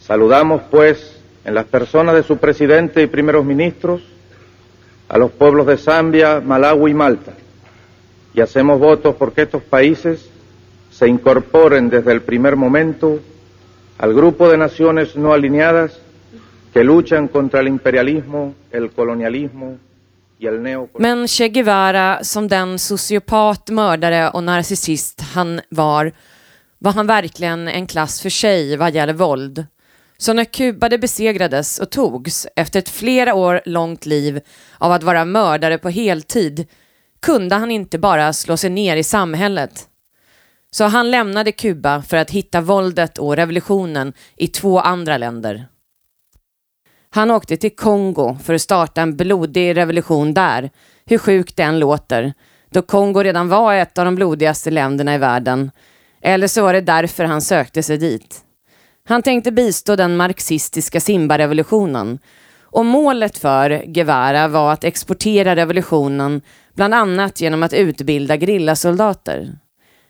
Saludamos, 0.00 0.62
pues, 0.70 1.20
en 1.44 1.54
las 1.54 1.66
personas 1.66 2.14
de 2.14 2.22
su 2.22 2.38
presidente 2.38 3.02
y 3.02 3.06
primeros 3.06 3.44
ministros, 3.44 4.00
a 5.10 5.18
los 5.18 5.30
pueblos 5.30 5.66
de 5.66 5.76
Zambia, 5.76 6.40
Malawi 6.40 6.92
y 6.92 6.94
Malta, 6.94 7.32
y 8.36 8.42
hacemos 8.42 8.78
votos 8.78 9.16
porque 9.16 9.42
estos 9.42 9.62
países 9.62 10.28
se 10.90 11.08
incorporen 11.08 11.88
desde 11.88 12.12
el 12.12 12.20
primer 12.20 12.54
momento 12.54 13.18
al 13.96 14.12
grupo 14.12 14.50
de 14.50 14.58
naciones 14.58 15.16
no 15.16 15.32
alineadas 15.32 15.98
que 16.72 16.84
luchan 16.84 17.28
contra 17.28 17.60
el 17.60 17.68
imperialismo, 17.68 18.54
el 18.70 18.90
colonialismo 18.90 19.78
y 20.38 20.46
el 20.46 20.62
neocolonialismo. 20.62 21.18
Men 21.18 21.26
Che 21.26 21.48
Guevara, 21.48 22.18
som 22.22 22.48
den 22.48 22.78
sociopat, 22.78 23.70
mördare 23.70 24.30
och 24.30 24.44
narcissist 24.44 25.20
han 25.20 25.60
var, 25.70 26.12
var 26.78 26.92
han 26.92 27.06
verkligen 27.06 27.68
en 27.68 27.86
klass 27.86 28.20
för 28.20 28.30
sig 28.30 28.76
vad 28.76 28.94
gäller 28.94 29.14
våld. 29.14 29.66
Så 30.18 30.32
när 30.32 30.44
Kuba 30.44 30.88
det 30.88 30.98
besegrades 30.98 31.78
och 31.78 31.90
togs 31.90 32.46
efter 32.56 32.78
ett 32.78 32.88
flera 32.88 33.34
år 33.34 33.60
långt 33.64 34.06
liv 34.06 34.40
av 34.78 34.92
att 34.92 35.02
vara 35.02 35.24
mördare 35.24 35.78
på 35.78 35.88
heltid 35.88 36.66
kunde 37.26 37.54
han 37.54 37.70
inte 37.70 37.98
bara 37.98 38.32
slå 38.32 38.56
sig 38.56 38.70
ner 38.70 38.96
i 38.96 39.02
samhället. 39.02 39.88
Så 40.70 40.84
han 40.84 41.10
lämnade 41.10 41.52
Kuba 41.52 42.02
för 42.02 42.16
att 42.16 42.30
hitta 42.30 42.60
våldet 42.60 43.18
och 43.18 43.36
revolutionen 43.36 44.12
i 44.36 44.48
två 44.48 44.80
andra 44.80 45.18
länder. 45.18 45.66
Han 47.10 47.30
åkte 47.30 47.56
till 47.56 47.76
Kongo 47.76 48.38
för 48.44 48.54
att 48.54 48.62
starta 48.62 49.02
en 49.02 49.16
blodig 49.16 49.76
revolution 49.76 50.34
där, 50.34 50.70
hur 51.06 51.18
sjukt 51.18 51.56
det 51.56 51.62
än 51.62 51.78
låter, 51.78 52.34
då 52.70 52.82
Kongo 52.82 53.22
redan 53.22 53.48
var 53.48 53.74
ett 53.74 53.98
av 53.98 54.04
de 54.04 54.14
blodigaste 54.14 54.70
länderna 54.70 55.14
i 55.14 55.18
världen. 55.18 55.70
Eller 56.20 56.48
så 56.48 56.62
var 56.62 56.72
det 56.72 56.80
därför 56.80 57.24
han 57.24 57.42
sökte 57.42 57.82
sig 57.82 57.98
dit. 57.98 58.40
Han 59.08 59.22
tänkte 59.22 59.52
bistå 59.52 59.96
den 59.96 60.16
marxistiska 60.16 61.00
Simba-revolutionen 61.00 62.18
och 62.76 62.84
målet 62.84 63.38
för 63.38 63.84
Guevara 63.86 64.48
var 64.48 64.72
att 64.72 64.84
exportera 64.84 65.56
revolutionen 65.56 66.40
bland 66.76 66.94
annat 66.94 67.40
genom 67.40 67.62
att 67.62 67.72
utbilda 67.72 68.36
grillasoldater. 68.36 69.58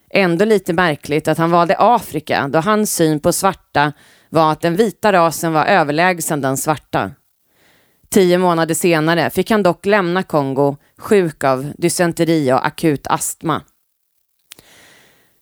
Ändå 0.09 0.45
lite 0.45 0.73
märkligt 0.73 1.27
att 1.27 1.37
han 1.37 1.51
valde 1.51 1.75
Afrika 1.79 2.47
då 2.47 2.59
hans 2.59 2.93
syn 2.95 3.19
på 3.19 3.33
svarta 3.33 3.93
var 4.29 4.51
att 4.51 4.61
den 4.61 4.75
vita 4.75 5.13
rasen 5.13 5.53
var 5.53 5.65
överlägsen 5.65 6.41
den 6.41 6.57
svarta. 6.57 7.11
Tio 8.09 8.37
månader 8.37 8.75
senare 8.75 9.29
fick 9.29 9.51
han 9.51 9.63
dock 9.63 9.85
lämna 9.85 10.23
Kongo 10.23 10.77
sjuk 10.97 11.43
av 11.43 11.71
dysenteri 11.77 12.51
och 12.53 12.67
akut 12.67 13.07
astma. 13.07 13.61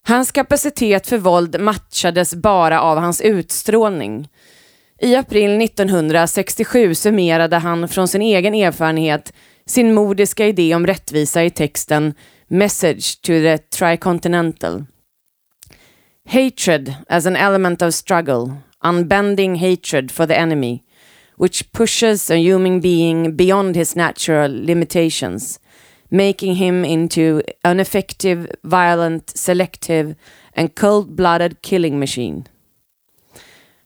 Hans 0.08 0.32
kapacitet 0.32 1.08
för 1.08 1.18
våld 1.18 1.60
matchades 1.60 2.36
bara 2.36 2.82
av 2.82 2.98
hans 2.98 3.22
utstrålning. 3.22 4.30
I 5.00 5.16
april 5.16 5.62
1967 5.62 6.96
summerade 6.96 7.58
han 7.58 7.88
från 7.88 8.08
sin 8.08 8.22
egen 8.22 8.56
erfarenhet 8.56 9.34
sin 9.70 9.94
modiska 9.94 10.48
idé 10.48 10.76
om 10.76 10.88
rättvisa 10.88 11.44
i 11.44 11.50
texten 11.50 12.14
Message 12.48 13.22
to 13.22 13.34
the 13.34 13.58
Tricontinental. 13.58 14.86
Hatred 16.26 16.94
as 17.10 17.26
an 17.26 17.36
element 17.36 17.82
of 17.82 17.94
struggle, 17.94 18.54
unbending 18.84 19.56
hatred 19.56 20.12
for 20.12 20.28
the 20.28 20.36
enemy, 20.36 20.84
which 21.38 21.72
pushes 21.72 22.32
a 22.32 22.36
human 22.36 22.82
being 22.82 23.36
beyond 23.36 23.76
his 23.76 23.96
natural 23.96 24.66
limitations, 24.66 25.60
making 26.10 26.56
him 26.56 26.86
into 26.86 27.42
an 27.64 27.80
effective, 27.80 28.48
violent, 28.64 29.30
selective 29.36 30.16
and 30.54 30.76
cold-blooded 30.76 31.62
killing 31.62 32.00
machine. 32.00 32.44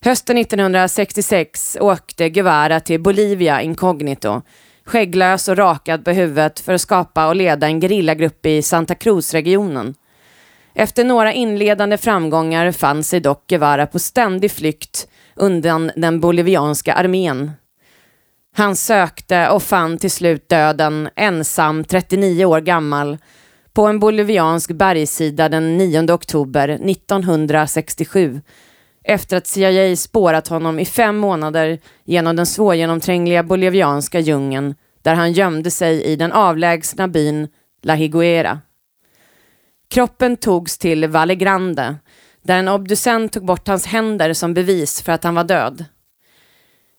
Hösten 0.01 0.37
1966 0.37 1.77
åkte 1.81 2.29
Guevara 2.29 2.79
till 2.79 3.01
Bolivia 3.01 3.61
inkognito, 3.61 4.41
skägglös 4.89 5.47
och 5.47 5.57
rakad 5.57 6.05
på 6.05 6.11
huvudet 6.11 6.59
för 6.59 6.73
att 6.73 6.81
skapa 6.81 7.27
och 7.27 7.35
leda 7.35 7.67
en 7.67 7.81
gerillagrupp 7.81 8.45
i 8.45 8.61
Santa 8.61 8.95
Cruz-regionen. 8.95 9.95
Efter 10.73 11.03
några 11.03 11.33
inledande 11.33 11.97
framgångar 11.97 12.71
fann 12.71 13.03
sig 13.03 13.19
dock 13.19 13.47
Guevara 13.47 13.85
på 13.85 13.99
ständig 13.99 14.51
flykt 14.51 15.07
undan 15.35 15.91
den 15.95 16.19
bolivianska 16.19 16.93
armén. 16.93 17.51
Han 18.55 18.75
sökte 18.75 19.49
och 19.49 19.63
fann 19.63 19.97
till 19.97 20.11
slut 20.11 20.49
döden 20.49 21.09
ensam, 21.15 21.83
39 21.83 22.45
år 22.45 22.61
gammal, 22.61 23.17
på 23.73 23.87
en 23.87 23.99
boliviansk 23.99 24.71
bergssida 24.71 25.49
den 25.49 25.77
9 25.77 26.11
oktober 26.11 26.69
1967 26.69 28.41
efter 29.09 29.37
att 29.37 29.47
CIA 29.47 29.95
spårat 29.95 30.47
honom 30.47 30.79
i 30.79 30.85
fem 30.85 31.17
månader 31.17 31.79
genom 32.03 32.35
den 32.35 32.45
svårgenomträngliga 32.45 33.43
bolivianska 33.43 34.19
djungeln 34.19 34.75
där 35.01 35.15
han 35.15 35.31
gömde 35.31 35.71
sig 35.71 36.03
i 36.03 36.15
den 36.15 36.31
avlägsna 36.31 37.07
byn 37.07 37.47
La 37.81 37.93
Higuera. 37.93 38.59
Kroppen 39.89 40.37
togs 40.37 40.77
till 40.77 41.07
Valle 41.07 41.35
Grande 41.35 41.95
där 42.41 42.59
en 42.59 42.67
obducent 42.67 43.33
tog 43.33 43.45
bort 43.45 43.67
hans 43.67 43.85
händer 43.85 44.33
som 44.33 44.53
bevis 44.53 45.01
för 45.01 45.11
att 45.11 45.23
han 45.23 45.35
var 45.35 45.43
död. 45.43 45.85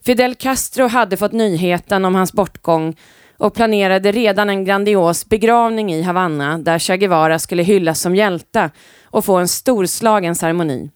Fidel 0.04 0.34
Castro 0.34 0.86
hade 0.86 1.16
fått 1.16 1.32
nyheten 1.32 2.04
om 2.04 2.14
hans 2.14 2.32
bortgång 2.32 2.96
och 3.36 3.54
planerade 3.54 4.12
redan 4.12 4.50
en 4.50 4.64
grandios 4.64 5.28
begravning 5.28 5.92
i 5.92 6.02
Havanna 6.02 6.58
där 6.58 6.78
Che 6.78 6.96
Guevara 6.96 7.38
skulle 7.38 7.62
hyllas 7.62 8.00
som 8.00 8.16
hjälte 8.16 8.70
och 9.04 9.24
få 9.24 9.36
en 9.36 9.48
storslagen 9.48 10.34
ceremoni. 10.34 10.90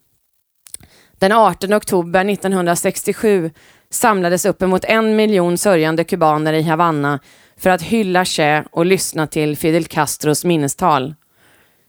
Den 1.18 1.32
18 1.32 1.72
oktober 1.72 2.24
1967 2.24 3.50
samlades 3.90 4.44
uppemot 4.44 4.84
en 4.84 5.16
miljon 5.16 5.58
sörjande 5.58 6.04
kubaner 6.04 6.52
i 6.52 6.62
Havanna 6.62 7.20
för 7.56 7.70
att 7.70 7.82
hylla 7.82 8.24
Che 8.24 8.64
och 8.70 8.86
lyssna 8.86 9.26
till 9.26 9.56
Fidel 9.56 9.84
Castros 9.84 10.44
minnestal. 10.44 11.14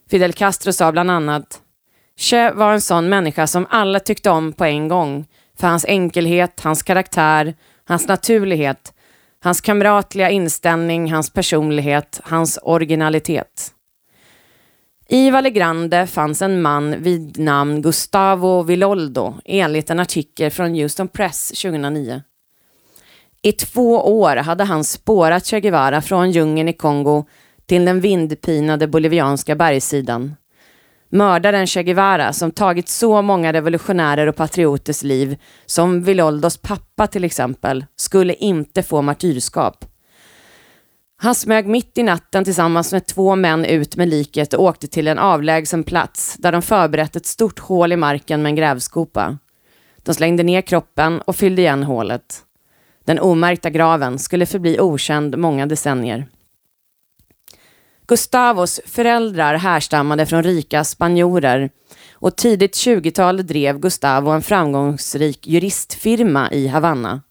Fidel 0.10 0.34
Castro 0.34 0.74
sa 0.74 0.92
bland 0.92 1.12
annat 1.12 1.62
Che 2.18 2.52
var 2.52 2.74
en 2.74 2.82
sån 2.82 3.10
människa 3.10 3.48
som 3.48 3.68
alla 3.70 4.00
tyckte 4.00 4.30
om 4.30 4.54
på 4.54 4.66
en 4.66 4.88
gång 4.88 5.26
för 5.60 5.68
hans 5.68 5.86
enkelhet, 5.86 6.60
hans 6.64 6.84
karaktär, 6.84 7.56
hans 7.86 8.08
naturlighet, 8.08 8.94
hans 9.44 9.62
kamratliga 9.62 10.30
inställning, 10.30 11.14
hans 11.14 11.30
personlighet, 11.34 12.22
hans 12.24 12.60
originalitet. 12.62 13.75
I 15.10 15.30
Vallegrande 15.30 16.08
fanns 16.08 16.42
en 16.42 16.62
man 16.62 17.02
vid 17.02 17.40
namn 17.40 17.82
Gustavo 17.82 18.64
Villoldo 18.64 19.34
enligt 19.46 19.90
en 19.90 20.00
artikel 20.00 20.52
från 20.52 20.76
Houston 20.76 21.08
Press 21.08 21.48
2009. 21.48 22.22
I 23.42 23.52
två 23.52 24.20
år 24.20 24.36
hade 24.36 24.64
han 24.64 24.84
spårat 24.84 25.46
Che 25.46 25.60
Guevara 25.60 26.02
från 26.02 26.32
djungeln 26.32 26.70
i 26.70 26.74
Kongo 26.74 27.26
till 27.66 27.86
den 27.86 28.00
vindpinade 28.00 28.88
bolivianska 28.88 29.56
bergssidan. 29.56 30.36
Mördaren 31.10 31.68
Che 31.68 31.84
Guevara 31.84 32.34
som 32.34 32.52
tagit 32.52 32.90
så 32.90 33.22
många 33.22 33.54
revolutionärer 33.54 34.28
och 34.28 34.36
patrioters 34.36 35.04
liv, 35.04 35.38
som 35.66 36.04
Villoldos 36.04 36.58
pappa 36.58 37.08
till 37.08 37.24
exempel, 37.24 37.86
skulle 37.96 38.34
inte 38.34 38.84
få 38.84 39.02
martyrskap. 39.02 39.86
Han 41.18 41.36
smög 41.36 41.68
mitt 41.68 41.98
i 41.98 42.04
natten 42.04 42.44
tillsammans 42.44 42.92
med 42.92 43.06
två 43.06 43.36
män 43.36 43.66
ut 43.66 43.96
med 43.96 44.08
liket 44.08 44.54
och 44.54 44.64
åkte 44.64 44.88
till 44.88 45.08
en 45.08 45.20
avlägsen 45.20 45.84
plats 45.84 46.36
där 46.40 46.52
de 46.52 46.62
förberett 46.62 47.16
ett 47.16 47.26
stort 47.26 47.60
hål 47.60 47.92
i 47.92 47.96
marken 47.96 48.42
med 48.42 48.50
en 48.50 48.56
grävskopa. 48.56 49.38
De 49.98 50.16
slängde 50.16 50.44
ner 50.44 50.62
kroppen 50.62 51.22
och 51.22 51.36
fyllde 51.36 51.62
igen 51.62 51.84
hålet. 51.84 52.42
Den 53.06 53.20
omärkta 53.20 53.70
graven 53.70 54.20
skulle 54.20 54.46
förbli 54.46 54.80
okänd 54.80 55.38
många 55.38 55.66
decennier. 55.66 56.28
Gustavos 58.08 58.82
föräldrar 58.86 59.56
härstammade 59.56 60.26
från 60.26 60.44
rika 60.44 60.84
spanjorer 60.84 61.70
och 62.14 62.36
tidigt 62.36 62.74
20-tal 62.74 63.48
drev 63.48 63.80
Gustavo 63.80 64.32
en 64.32 64.42
framgångsrik 64.42 65.48
juristfirma 65.48 66.52
i 66.52 66.68
Havanna. 66.68 67.22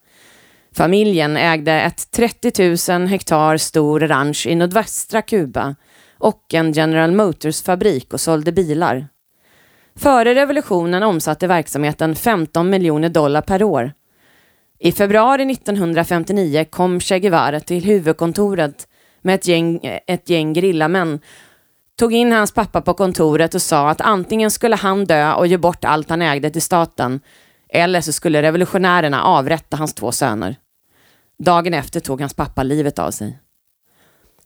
Familjen 0.75 1.37
ägde 1.37 1.71
ett 1.71 2.11
30 2.11 2.91
000 2.97 3.07
hektar 3.07 3.57
stor 3.57 3.99
ranch 3.99 4.47
i 4.47 4.55
nordvästra 4.55 5.21
Kuba 5.21 5.75
och 6.17 6.53
en 6.53 6.71
General 6.71 7.11
Motors-fabrik 7.11 8.13
och 8.13 8.21
sålde 8.21 8.51
bilar. 8.51 9.07
Före 9.95 10.35
revolutionen 10.35 11.03
omsatte 11.03 11.47
verksamheten 11.47 12.15
15 12.15 12.69
miljoner 12.69 13.09
dollar 13.09 13.41
per 13.41 13.63
år. 13.63 13.93
I 14.79 14.91
februari 14.91 15.51
1959 15.51 16.65
kom 16.69 16.99
Che 16.99 17.19
Guevara 17.19 17.59
till 17.59 17.83
huvudkontoret 17.83 18.87
med 19.21 19.35
ett 19.35 19.47
gäng, 19.47 19.79
ett 20.07 20.29
gäng 20.29 20.53
grillamän 20.53 21.19
tog 21.99 22.13
in 22.13 22.31
hans 22.31 22.53
pappa 22.53 22.81
på 22.81 22.93
kontoret 22.93 23.55
och 23.55 23.61
sa 23.61 23.89
att 23.89 24.01
antingen 24.01 24.51
skulle 24.51 24.75
han 24.75 25.05
dö 25.05 25.33
och 25.33 25.47
ge 25.47 25.57
bort 25.57 25.85
allt 25.85 26.09
han 26.09 26.21
ägde 26.21 26.49
till 26.49 26.61
staten 26.61 27.19
eller 27.69 28.01
så 28.01 28.11
skulle 28.11 28.41
revolutionärerna 28.41 29.23
avrätta 29.23 29.77
hans 29.77 29.93
två 29.93 30.11
söner. 30.11 30.55
Dagen 31.37 31.73
efter 31.73 31.99
tog 31.99 32.21
hans 32.21 32.33
pappa 32.33 32.63
livet 32.63 32.99
av 32.99 33.11
sig. 33.11 33.39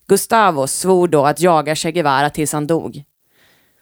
Gustavo 0.07 0.67
svor 0.67 1.07
då 1.07 1.25
att 1.25 1.39
jaga 1.39 1.75
Che 1.75 1.91
Guevara 1.91 2.29
tills 2.29 2.53
han 2.53 2.67
dog. 2.67 3.03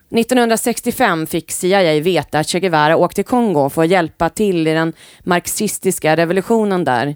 1965 0.10 1.28
fick 1.28 1.52
CIA 1.52 2.02
veta 2.02 2.40
att 2.40 2.48
Che 2.48 2.60
Guevara 2.60 2.98
åkte 2.98 3.16
till 3.16 3.30
Kongo 3.30 3.70
för 3.70 3.84
att 3.84 3.90
hjälpa 3.90 4.30
till 4.30 4.68
i 4.68 4.74
den 4.74 4.94
marxistiska 5.24 6.16
revolutionen 6.16 6.84
där. 6.84 7.16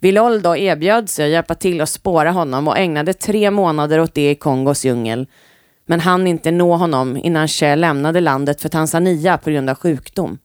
Villoldo 0.00 0.56
erbjöd 0.56 1.10
sig 1.10 1.24
att 1.24 1.30
hjälpa 1.30 1.54
till 1.54 1.80
att 1.80 1.88
spåra 1.88 2.30
honom 2.30 2.68
och 2.68 2.78
ägnade 2.78 3.12
tre 3.12 3.50
månader 3.50 4.00
åt 4.00 4.14
det 4.14 4.30
i 4.30 4.34
Kongos 4.34 4.84
djungel. 4.84 5.26
Men 5.86 6.00
hann 6.00 6.26
inte 6.26 6.50
nå 6.50 6.76
honom 6.76 7.16
innan 7.16 7.48
Che 7.48 7.76
lämnade 7.76 8.20
landet 8.20 8.60
för 8.60 8.68
Tanzania 8.68 9.38
på 9.38 9.50
grund 9.50 9.70
av 9.70 9.76
sjukdom. 9.76 10.38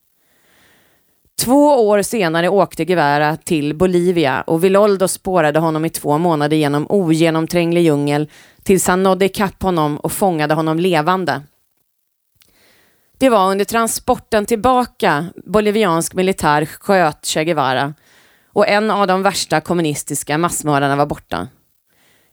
Två 1.44 1.88
år 1.88 2.02
senare 2.02 2.48
åkte 2.48 2.84
Guevara 2.84 3.36
till 3.36 3.74
Bolivia 3.74 4.40
och 4.40 4.64
Villoldo 4.64 5.08
spårade 5.08 5.58
honom 5.58 5.84
i 5.84 5.90
två 5.90 6.18
månader 6.18 6.56
genom 6.56 6.86
ogenomtränglig 6.88 7.82
djungel 7.82 8.30
tills 8.62 8.86
han 8.86 9.02
nådde 9.02 9.24
ikapp 9.24 9.62
honom 9.62 9.96
och 9.96 10.12
fångade 10.12 10.54
honom 10.54 10.78
levande. 10.78 11.42
Det 13.18 13.28
var 13.28 13.50
under 13.50 13.64
transporten 13.64 14.46
tillbaka 14.46 15.26
boliviansk 15.44 16.14
militär 16.14 16.66
sköt 16.66 17.26
Che 17.26 17.44
Guevara 17.44 17.94
och 18.52 18.68
en 18.68 18.90
av 18.90 19.06
de 19.06 19.22
värsta 19.22 19.60
kommunistiska 19.60 20.38
massmördarna 20.38 20.96
var 20.96 21.06
borta. 21.06 21.48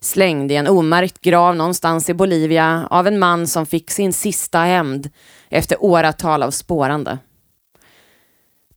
Slängd 0.02 0.52
i 0.52 0.56
en 0.56 0.68
omärkt 0.68 1.22
grav 1.22 1.56
någonstans 1.56 2.10
i 2.10 2.14
Bolivia 2.14 2.88
av 2.90 3.08
en 3.08 3.20
man 3.20 3.48
som 3.48 3.66
fick 3.66 3.92
sin 3.92 4.14
sista 4.14 4.60
hämnd 4.60 5.10
efter 5.50 5.84
åratal 5.84 6.44
av 6.44 6.52
spårande. 6.52 7.18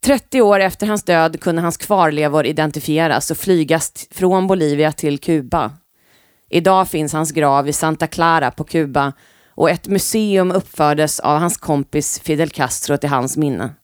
30 0.04 0.40
år 0.40 0.60
efter 0.60 0.86
hans 0.86 1.02
död 1.02 1.40
kunde 1.40 1.62
hans 1.62 1.76
kvarlevor 1.76 2.46
identifieras 2.46 3.30
och 3.30 3.36
flygas 3.36 3.92
från 4.10 4.46
Bolivia 4.46 4.92
till 4.92 5.18
Kuba. 5.18 5.72
Idag 6.50 6.88
finns 6.88 7.12
hans 7.12 7.32
grav 7.32 7.68
i 7.68 7.72
Santa 7.72 8.06
Clara 8.06 8.50
på 8.50 8.64
Kuba 8.64 9.12
och 9.54 9.70
ett 9.70 9.88
museum 9.88 10.52
uppfördes 10.52 11.20
av 11.20 11.38
hans 11.38 11.56
kompis 11.56 12.20
Fidel 12.24 12.50
Castro 12.50 12.96
till 12.96 13.08
hans 13.08 13.36
minne. 13.36 13.74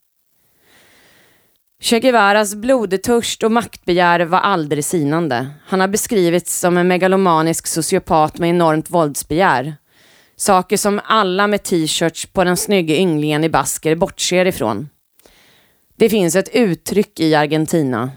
Che 1.81 1.99
Guevaras 1.99 2.55
blodtörst 2.55 3.43
och 3.43 3.51
maktbegär 3.51 4.19
var 4.19 4.39
aldrig 4.39 4.85
sinande. 4.85 5.47
Han 5.65 5.79
har 5.79 5.87
beskrivits 5.87 6.59
som 6.59 6.77
en 6.77 6.87
megalomanisk 6.87 7.67
sociopat 7.67 8.37
med 8.37 8.49
enormt 8.49 8.89
våldsbegär. 8.89 9.75
Saker 10.35 10.77
som 10.77 11.01
alla 11.03 11.47
med 11.47 11.63
t-shirts 11.63 12.25
på 12.25 12.43
den 12.43 12.57
snygga 12.57 12.95
ynglingen 12.95 13.43
i 13.43 13.49
basker 13.49 13.95
bortser 13.95 14.45
ifrån. 14.45 14.89
Det 15.99 16.09
finns 16.09 16.35
ett 16.35 16.55
uttryck 16.55 17.19
i 17.19 17.35
Argentina. 17.35 18.11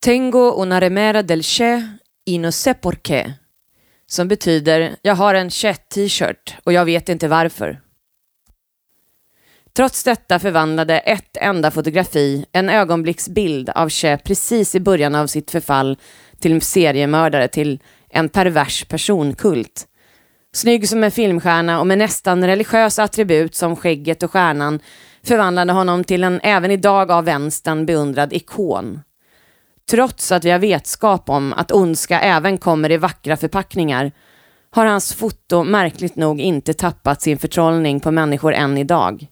Tengo 0.00 0.62
una 0.62 0.80
remera 0.80 1.22
del 1.22 1.42
Che 1.42 1.82
y 2.24 2.38
no 2.38 2.52
sé 2.52 2.74
por 2.74 2.96
qué. 2.96 3.32
Som 4.06 4.28
betyder, 4.28 4.96
jag 5.02 5.14
har 5.14 5.34
en 5.34 5.50
Che 5.50 5.74
t-shirt 5.74 6.54
och 6.64 6.72
jag 6.72 6.84
vet 6.84 7.08
inte 7.08 7.28
varför. 7.28 7.80
Trots 9.76 10.04
detta 10.04 10.38
förvandlade 10.38 10.98
ett 10.98 11.36
enda 11.36 11.70
fotografi 11.70 12.46
en 12.52 12.68
ögonblicksbild 12.68 13.68
av 13.68 13.88
Che 13.88 14.18
precis 14.18 14.74
i 14.74 14.80
början 14.80 15.14
av 15.14 15.26
sitt 15.26 15.50
förfall 15.50 15.98
till 16.38 16.60
seriemördare 16.60 17.48
till 17.48 17.82
en 18.08 18.28
pervers 18.28 18.84
personkult. 18.84 19.86
Snygg 20.52 20.88
som 20.88 21.04
en 21.04 21.10
filmstjärna 21.10 21.80
och 21.80 21.86
med 21.86 21.98
nästan 21.98 22.46
religiösa 22.46 23.02
attribut 23.02 23.54
som 23.54 23.76
skägget 23.76 24.22
och 24.22 24.30
stjärnan 24.30 24.80
förvandlade 25.26 25.72
honom 25.72 26.04
till 26.04 26.24
en 26.24 26.40
även 26.42 26.70
idag 26.70 27.10
av 27.10 27.24
vänstern 27.24 27.86
beundrad 27.86 28.32
ikon. 28.32 29.00
Trots 29.90 30.32
att 30.32 30.44
vi 30.44 30.50
har 30.50 30.58
vetskap 30.58 31.28
om 31.28 31.52
att 31.52 31.72
ondska 31.72 32.20
även 32.20 32.58
kommer 32.58 32.92
i 32.92 32.96
vackra 32.96 33.36
förpackningar 33.36 34.12
har 34.70 34.86
hans 34.86 35.14
foto 35.14 35.64
märkligt 35.64 36.16
nog 36.16 36.40
inte 36.40 36.74
tappat 36.74 37.22
sin 37.22 37.38
förtrollning 37.38 38.00
på 38.00 38.10
människor 38.10 38.54
än 38.54 38.78
idag. 38.78 39.26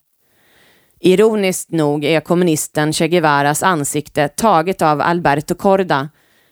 Ironiskt 1.00 1.70
nog 1.70 2.04
är 2.04 2.20
kommunisten 2.20 2.92
Che 2.92 3.08
Guevaras 3.08 3.62
ansikte 3.62 4.28
taget 4.28 4.82
av 4.82 5.00
Alberto 5.00 5.54
Corda, 5.54 6.08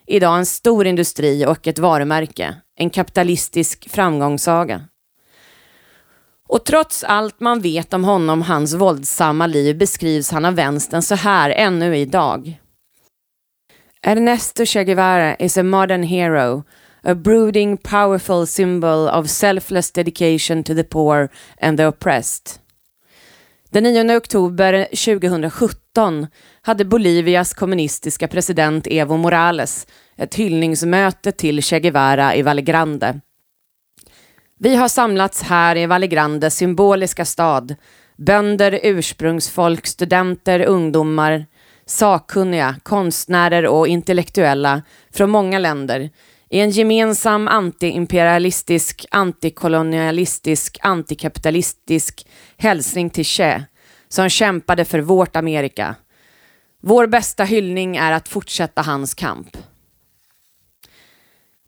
idag 0.06 0.38
en 0.38 0.46
stor 0.46 0.86
industri 0.86 1.46
och 1.46 1.66
ett 1.66 1.78
varumärke, 1.78 2.54
en 2.76 2.90
kapitalistisk 2.90 3.90
framgångssaga. 3.90 4.82
Och 6.52 6.64
trots 6.64 7.04
allt 7.04 7.40
man 7.40 7.60
vet 7.60 7.94
om 7.94 8.04
honom, 8.04 8.42
hans 8.42 8.74
våldsamma 8.74 9.46
liv, 9.46 9.78
beskrivs 9.78 10.30
han 10.30 10.44
av 10.44 10.54
vänstern 10.54 11.02
så 11.02 11.14
här 11.14 11.50
ännu 11.50 11.96
idag. 11.96 12.60
Ernesto 14.02 14.64
Che 14.66 14.84
Guevara 14.84 15.36
is 15.36 15.58
a 15.58 15.62
modern 15.62 16.02
hero, 16.02 16.64
a 17.02 17.14
brooding 17.14 17.76
powerful 17.76 18.46
symbol 18.46 19.08
of 19.08 19.30
selfless 19.30 19.92
dedication 19.92 20.64
to 20.64 20.74
the 20.74 20.84
poor 20.84 21.28
and 21.60 21.78
the 21.78 21.86
oppressed. 21.86 22.58
Den 23.70 23.82
9 23.84 24.16
oktober 24.16 24.84
2017 24.84 26.26
hade 26.62 26.84
Bolivias 26.84 27.54
kommunistiska 27.54 28.28
president 28.28 28.86
Evo 28.90 29.16
Morales 29.16 29.86
ett 30.16 30.34
hyllningsmöte 30.34 31.32
till 31.32 31.62
Che 31.62 31.80
Guevara 31.80 32.36
i 32.36 32.42
Valle 32.42 32.62
Grande. 32.62 33.20
Vi 34.64 34.76
har 34.76 34.88
samlats 34.88 35.42
här 35.42 35.76
i 35.76 35.86
Vallegrandes 35.86 36.56
symboliska 36.56 37.24
stad. 37.24 37.74
Bönder, 38.16 38.80
ursprungsfolk, 38.82 39.86
studenter, 39.86 40.60
ungdomar, 40.60 41.46
sakkunniga, 41.86 42.76
konstnärer 42.82 43.66
och 43.66 43.88
intellektuella 43.88 44.82
från 45.12 45.30
många 45.30 45.58
länder 45.58 46.10
i 46.50 46.60
en 46.60 46.70
gemensam 46.70 47.48
antiimperialistisk, 47.48 49.06
antikolonialistisk, 49.10 50.78
antikapitalistisk 50.82 52.26
hälsning 52.56 53.10
till 53.10 53.24
Che 53.24 53.64
som 54.08 54.28
kämpade 54.28 54.84
för 54.84 55.00
vårt 55.00 55.36
Amerika. 55.36 55.94
Vår 56.82 57.06
bästa 57.06 57.44
hyllning 57.44 57.96
är 57.96 58.12
att 58.12 58.28
fortsätta 58.28 58.82
hans 58.82 59.14
kamp. 59.14 59.56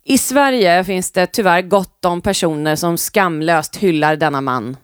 I 0.07 0.17
Sverige 0.17 0.83
finns 0.83 1.11
det 1.11 1.27
tyvärr 1.27 1.61
gott 1.61 2.05
om 2.05 2.21
personer 2.21 2.75
som 2.75 2.97
skamlöst 2.97 3.75
hyllar 3.75 4.15
denna 4.15 4.41
man. 4.41 4.77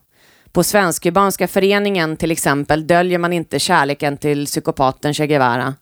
På 0.52 0.64
Svensk-kubanska 0.64 1.48
föreningen 1.48 2.18
till 2.18 2.32
exempel 2.32 2.88
döljer 2.88 3.18
man 3.20 3.34
inte 3.34 3.60
kärleken 3.60 4.18
till 4.18 4.46
psykopaten 4.46 5.14
Che 5.14 5.28
Guevara. 5.28 5.76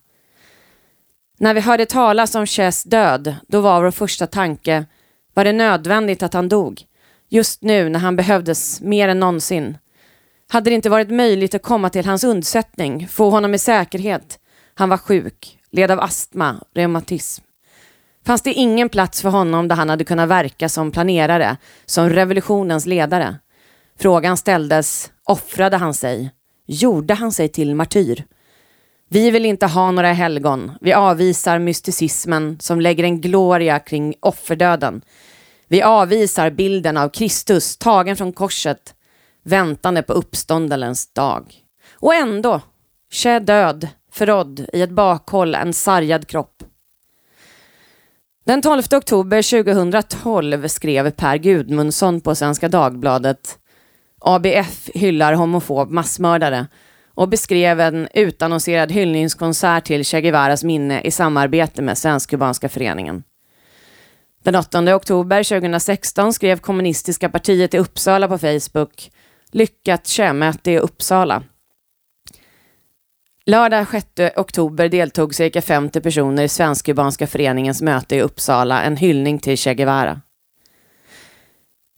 När 1.38 1.54
vi 1.54 1.60
hörde 1.60 1.86
talas 1.86 2.36
om 2.36 2.46
Ches 2.46 2.84
död, 2.84 3.36
då 3.48 3.62
var 3.62 3.84
vår 3.84 3.92
första 3.92 4.28
tanke, 4.28 4.86
var 5.34 5.44
det 5.44 5.54
nödvändigt 5.54 6.24
att 6.24 6.34
han 6.34 6.50
dog? 6.50 6.82
Just 7.30 7.62
nu 7.64 7.90
när 7.90 8.00
han 8.00 8.16
behövdes 8.16 8.82
mer 8.82 9.10
än 9.10 9.20
någonsin. 9.20 9.78
Hade 10.50 10.70
det 10.70 10.76
inte 10.76 10.90
varit 10.90 11.10
möjligt 11.10 11.56
att 11.56 11.64
komma 11.64 11.90
till 11.90 12.06
hans 12.06 12.24
undsättning, 12.24 13.08
få 13.08 13.30
honom 13.30 13.54
i 13.54 13.60
säkerhet? 13.60 14.40
Han 14.74 14.90
var 14.90 14.98
sjuk, 14.98 15.60
led 15.72 15.92
av 15.92 16.00
astma, 16.00 16.56
reumatism. 16.76 17.49
Fanns 18.26 18.42
det 18.42 18.54
ingen 18.54 18.90
plats 18.90 19.22
för 19.22 19.30
honom 19.30 19.68
där 19.68 19.76
han 19.76 19.90
hade 19.90 20.04
kunnat 20.04 20.30
verka 20.30 20.70
som 20.70 20.92
planerare, 20.92 21.58
som 21.86 22.10
revolutionens 22.10 22.86
ledare? 22.86 23.36
Frågan 24.00 24.38
ställdes, 24.38 25.12
offrade 25.24 25.78
han 25.78 25.94
sig? 25.94 26.32
Gjorde 26.68 27.14
han 27.14 27.32
sig 27.32 27.48
till 27.50 27.76
martyr? 27.76 28.26
Vi 29.10 29.32
vill 29.32 29.46
inte 29.46 29.66
ha 29.66 29.92
några 29.92 30.14
helgon. 30.14 30.72
Vi 30.82 30.94
avvisar 30.94 31.60
mysticismen 31.60 32.58
som 32.60 32.82
lägger 32.82 33.04
en 33.04 33.22
gloria 33.22 33.80
kring 33.80 34.16
offerdöden. 34.20 35.02
Vi 35.68 35.82
avvisar 35.82 36.50
bilden 36.50 36.98
av 36.98 37.10
Kristus 37.10 37.78
tagen 37.78 38.16
från 38.16 38.34
korset, 38.34 38.96
väntande 39.44 40.02
på 40.02 40.14
uppståndelens 40.14 41.14
dag. 41.14 41.54
Och 41.94 42.16
ändå, 42.16 42.62
Che 43.12 43.40
död, 43.40 43.88
förrådd 44.12 44.66
i 44.74 44.82
ett 44.82 44.90
bakhåll, 44.90 45.56
en 45.56 45.74
sargad 45.74 46.28
kropp. 46.28 46.64
Den 48.50 48.62
12 48.62 48.84
oktober 48.92 49.42
2012 49.42 50.68
skrev 50.68 51.12
Per 51.12 51.38
Gudmundsson 51.38 52.22
på 52.22 52.36
Svenska 52.36 52.68
Dagbladet 52.70 53.60
ABF 54.22 54.90
hyllar 54.94 55.34
homofob 55.34 55.92
massmördare 55.92 56.68
och 57.14 57.30
beskrev 57.30 57.80
en 57.80 58.08
utannonserad 58.14 58.92
hyllningskonsert 58.92 59.86
till 59.86 60.06
Che 60.06 60.22
Guevaras 60.22 60.64
minne 60.64 61.02
i 61.02 61.12
samarbete 61.12 61.82
med 61.82 61.98
Svensk-Kubanska 61.98 62.70
föreningen. 62.70 63.24
Den 64.44 64.56
8 64.56 64.96
oktober 64.96 65.44
2016 65.44 66.34
skrev 66.34 66.60
Kommunistiska 66.60 67.30
partiet 67.30 67.74
i 67.74 67.78
Uppsala 67.78 68.28
på 68.28 68.38
Facebook 68.38 69.12
Lyckat 69.52 70.08
Che-möte 70.08 70.72
i 70.72 70.80
Uppsala. 70.80 71.44
Lördag 73.50 73.88
6 73.92 74.06
oktober 74.36 74.90
deltog 74.90 75.36
cirka 75.36 75.62
50 75.62 76.02
personer 76.02 76.44
i 76.44 76.48
Svensk-Kubanska 76.48 77.28
föreningens 77.28 77.82
möte 77.82 78.16
i 78.16 78.22
Uppsala, 78.22 78.84
en 78.84 78.98
hyllning 78.98 79.40
till 79.40 79.58
Che 79.58 79.74
Guevara. 79.74 80.22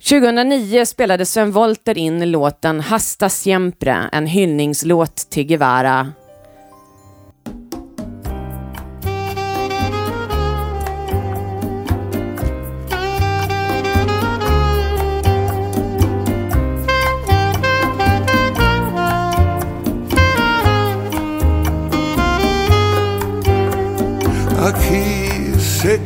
2009 0.10 0.86
spelade 0.86 1.26
Sven 1.26 1.52
Wollter 1.52 1.98
in 1.98 2.32
låten 2.32 2.80
Hasta 2.80 3.30
Siempre, 3.30 4.10
en 4.12 4.26
hyllningslåt 4.26 5.16
till 5.16 5.44
Guevara. 5.44 6.12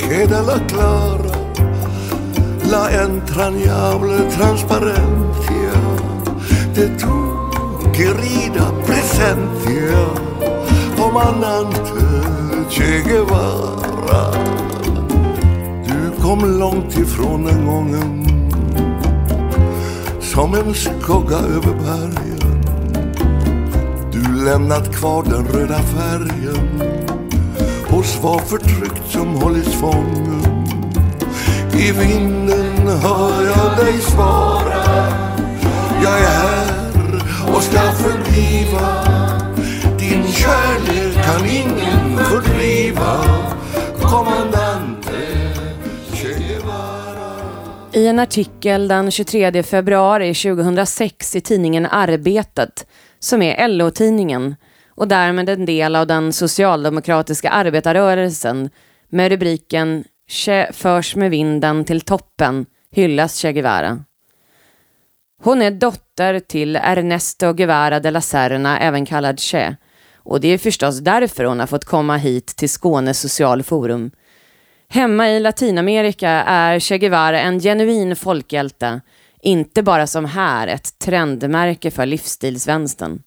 Queda 0.07 0.41
la 0.41 0.59
clara 0.67 1.35
la 2.69 3.03
entrañable 3.03 4.17
transparencia 4.37 5.73
de 6.73 6.87
tu 7.01 7.15
querida 7.91 8.71
presencia 8.85 9.99
comandante 10.97 12.25
Che 12.69 13.01
Guevara. 13.03 14.31
Du 15.87 16.21
kom 16.21 16.59
långt 16.59 16.97
ifrån 16.97 17.45
den 17.45 17.65
gången 17.65 18.25
Som 20.19 20.53
en 20.53 20.73
skugga 20.73 21.37
över 21.37 21.73
bergen. 21.73 22.63
Du 24.11 24.45
lämnat 24.45 24.95
kvar 24.95 25.23
den 25.23 25.45
röda 25.45 25.79
färgen. 25.79 26.84
Hos 27.95 28.23
var 28.23 28.39
förtryckt 28.39 29.11
som 29.11 29.27
hållits 29.27 29.73
fången 29.73 30.41
I 31.73 31.91
vinden 31.91 32.87
hör 32.87 33.45
jag 33.45 33.85
dig 33.85 34.01
svara. 34.01 34.83
Jag 36.03 36.19
är 36.19 36.27
här 36.27 37.55
och 37.55 37.63
ska 37.63 37.79
förbliva 37.79 39.03
Din 39.99 40.23
kärlek 40.27 41.25
kan 41.25 41.45
ingen 41.45 42.17
fördriva. 42.17 43.17
Kommandante 44.01 45.11
Che 46.13 46.27
Guevara. 46.27 47.35
I 47.93 48.07
en 48.07 48.19
artikel 48.19 48.87
den 48.87 49.11
23 49.11 49.63
februari 49.63 50.33
2006 50.33 51.35
i 51.35 51.41
tidningen 51.41 51.85
Arbetet, 51.85 52.87
som 53.19 53.41
är 53.41 53.67
LO-tidningen 53.67 54.55
och 54.95 55.07
därmed 55.07 55.49
en 55.49 55.65
del 55.65 55.95
av 55.95 56.07
den 56.07 56.33
socialdemokratiska 56.33 57.49
arbetarrörelsen, 57.49 58.69
med 59.09 59.31
rubriken 59.31 60.03
Che 60.27 60.71
förs 60.73 61.15
med 61.15 61.31
vinden 61.31 61.85
till 61.85 62.01
toppen, 62.01 62.65
hyllas 62.91 63.41
Che 63.41 63.53
Guevara. 63.53 64.03
Hon 65.43 65.61
är 65.61 65.71
dotter 65.71 66.39
till 66.39 66.75
Ernesto 66.75 67.53
Guevara 67.53 67.99
de 67.99 68.11
la 68.11 68.21
Serna, 68.21 68.79
även 68.79 69.05
kallad 69.05 69.39
Che, 69.39 69.75
och 70.17 70.41
det 70.41 70.47
är 70.47 70.57
förstås 70.57 70.99
därför 70.99 71.43
hon 71.43 71.59
har 71.59 71.67
fått 71.67 71.85
komma 71.85 72.17
hit 72.17 72.47
till 72.47 72.69
Skåne 72.69 73.13
socialforum. 73.13 74.11
Hemma 74.89 75.29
i 75.29 75.39
Latinamerika 75.39 76.29
är 76.29 76.79
Che 76.79 76.97
Guevara 76.97 77.39
en 77.39 77.59
genuin 77.59 78.15
folkhjälte, 78.15 79.01
inte 79.41 79.83
bara 79.83 80.07
som 80.07 80.25
här 80.25 80.67
ett 80.67 80.99
trendmärke 80.99 81.91
för 81.91 82.05
livsstilsvänstern. 82.05 83.19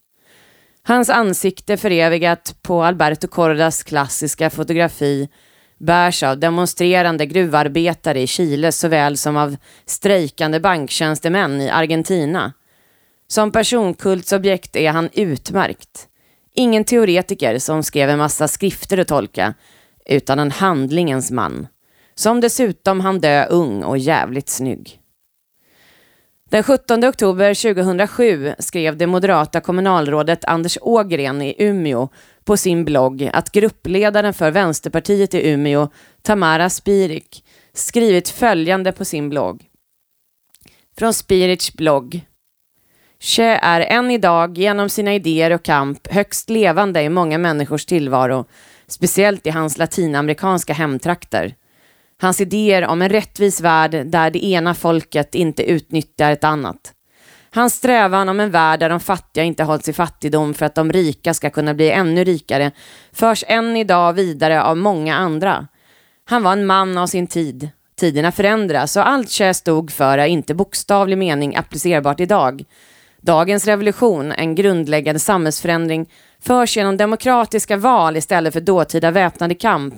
Hans 0.88 1.10
ansikte 1.10 1.76
förevigat 1.76 2.56
på 2.62 2.82
Alberto 2.82 3.28
Cordas 3.28 3.82
klassiska 3.82 4.50
fotografi 4.50 5.28
bärs 5.78 6.22
av 6.22 6.38
demonstrerande 6.38 7.26
gruvarbetare 7.26 8.20
i 8.20 8.26
Chile 8.26 8.72
såväl 8.72 9.16
som 9.16 9.36
av 9.36 9.56
strejkande 9.86 10.60
banktjänstemän 10.60 11.60
i 11.60 11.70
Argentina. 11.70 12.52
Som 13.26 13.52
personkultsobjekt 13.52 14.76
är 14.76 14.90
han 14.90 15.08
utmärkt. 15.12 16.08
Ingen 16.54 16.84
teoretiker 16.84 17.58
som 17.58 17.82
skrev 17.82 18.10
en 18.10 18.18
massa 18.18 18.48
skrifter 18.48 18.98
att 18.98 19.08
tolka, 19.08 19.54
utan 20.06 20.38
en 20.38 20.50
handlingens 20.50 21.30
man. 21.30 21.66
Som 22.14 22.40
dessutom 22.40 23.00
han 23.00 23.20
dö 23.20 23.44
ung 23.44 23.82
och 23.82 23.98
jävligt 23.98 24.48
snygg. 24.48 24.97
Den 26.50 26.62
17 26.62 27.04
oktober 27.04 27.54
2007 27.54 28.54
skrev 28.58 28.96
det 28.96 29.06
moderata 29.06 29.60
kommunalrådet 29.60 30.44
Anders 30.44 30.78
Ågren 30.80 31.42
i 31.42 31.54
Umeå 31.58 32.08
på 32.44 32.56
sin 32.56 32.84
blogg 32.84 33.30
att 33.32 33.52
gruppledaren 33.52 34.34
för 34.34 34.50
Vänsterpartiet 34.50 35.34
i 35.34 35.50
Umeå, 35.50 35.88
Tamara 36.22 36.70
Spirik, 36.70 37.44
skrivit 37.72 38.28
följande 38.28 38.92
på 38.92 39.04
sin 39.04 39.28
blogg. 39.28 39.64
Från 40.98 41.14
Spiriks 41.14 41.72
blogg. 41.72 42.20
Che 43.20 43.58
är 43.62 43.80
än 43.80 44.10
idag 44.10 44.58
genom 44.58 44.88
sina 44.88 45.14
idéer 45.14 45.50
och 45.50 45.62
kamp 45.62 46.12
högst 46.12 46.50
levande 46.50 47.02
i 47.02 47.08
många 47.08 47.38
människors 47.38 47.86
tillvaro, 47.86 48.44
speciellt 48.86 49.46
i 49.46 49.50
hans 49.50 49.78
latinamerikanska 49.78 50.72
hemtrakter. 50.72 51.54
Hans 52.20 52.40
idéer 52.40 52.86
om 52.86 53.02
en 53.02 53.08
rättvis 53.08 53.60
värld 53.60 54.06
där 54.06 54.30
det 54.30 54.44
ena 54.44 54.74
folket 54.74 55.34
inte 55.34 55.62
utnyttjar 55.62 56.32
ett 56.32 56.44
annat. 56.44 56.92
Hans 57.50 57.74
strävan 57.74 58.28
om 58.28 58.40
en 58.40 58.50
värld 58.50 58.80
där 58.80 58.88
de 58.88 59.00
fattiga 59.00 59.44
inte 59.44 59.64
hålls 59.64 59.88
i 59.88 59.92
fattigdom 59.92 60.54
för 60.54 60.66
att 60.66 60.74
de 60.74 60.92
rika 60.92 61.34
ska 61.34 61.50
kunna 61.50 61.74
bli 61.74 61.90
ännu 61.90 62.24
rikare 62.24 62.70
förs 63.12 63.44
än 63.46 63.76
idag 63.76 64.12
vidare 64.12 64.62
av 64.62 64.76
många 64.76 65.16
andra. 65.16 65.66
Han 66.24 66.42
var 66.42 66.52
en 66.52 66.66
man 66.66 66.98
av 66.98 67.06
sin 67.06 67.26
tid. 67.26 67.70
Tiderna 67.96 68.32
förändras 68.32 68.96
och 68.96 69.08
allt 69.08 69.30
Che 69.30 69.54
stod 69.54 69.90
för 69.90 70.18
är 70.18 70.26
inte 70.26 70.54
bokstavlig 70.54 71.18
mening 71.18 71.56
applicerbart 71.56 72.20
idag. 72.20 72.64
Dagens 73.20 73.66
revolution, 73.66 74.32
en 74.32 74.54
grundläggande 74.54 75.18
samhällsförändring, 75.18 76.10
förs 76.40 76.76
genom 76.76 76.96
demokratiska 76.96 77.76
val 77.76 78.16
istället 78.16 78.52
för 78.52 78.60
dåtida 78.60 79.10
väpnade 79.10 79.54
kamp. 79.54 79.94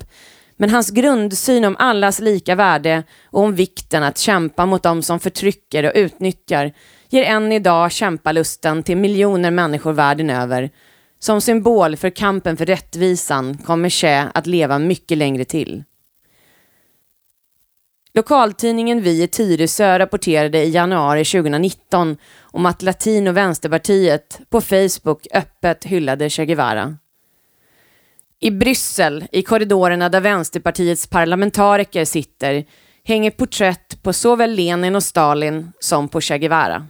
Men 0.61 0.71
hans 0.71 0.91
grundsyn 0.91 1.65
om 1.65 1.77
allas 1.79 2.21
lika 2.21 2.55
värde 2.55 3.03
och 3.25 3.43
om 3.43 3.55
vikten 3.55 4.03
att 4.03 4.19
kämpa 4.19 4.67
mot 4.67 4.83
dem 4.83 5.03
som 5.03 5.21
förtrycker 5.21 5.85
och 5.85 5.93
utnyttjar 5.95 6.73
ger 7.09 7.25
än 7.25 7.53
idag 7.53 7.93
kämpalusten 7.93 8.83
till 8.83 8.97
miljoner 8.97 9.51
människor 9.51 9.93
världen 9.93 10.31
över. 10.31 10.71
Som 11.19 11.41
symbol 11.41 11.97
för 11.97 12.11
kampen 12.11 12.57
för 12.57 12.67
rättvisan 12.67 13.59
kommer 13.59 13.89
Che 13.89 14.29
att 14.35 14.47
leva 14.47 14.79
mycket 14.79 15.19
längre 15.19 15.45
till. 15.45 15.85
Lokaltidningen 18.15 19.03
Vi 19.03 19.23
i 19.23 19.29
Tyresö 19.29 19.99
rapporterade 19.99 20.65
i 20.65 20.71
januari 20.71 21.25
2019 21.25 22.17
om 22.41 22.67
att 22.67 22.83
Latin 22.83 23.29
och 23.29 23.37
Vänsterpartiet 23.37 24.41
på 24.51 24.61
Facebook 24.61 25.27
öppet 25.35 25.85
hyllade 25.85 26.31
Che 26.31 26.47
Guevara. 26.47 26.97
I 28.43 28.51
Bryssel, 28.51 29.25
i 29.33 29.43
korridorerna 29.43 30.09
där 30.09 30.21
Vänsterpartiets 30.21 31.07
parlamentariker 31.07 32.05
sitter, 32.05 32.65
hänger 33.05 33.31
porträtt 33.31 34.03
på 34.03 34.13
såväl 34.13 34.55
Lenin 34.55 34.97
och 34.97 35.03
Stalin 35.03 35.73
som 35.79 36.09
på 36.09 36.21
Che 36.21 36.39
Guevara. 36.39 36.87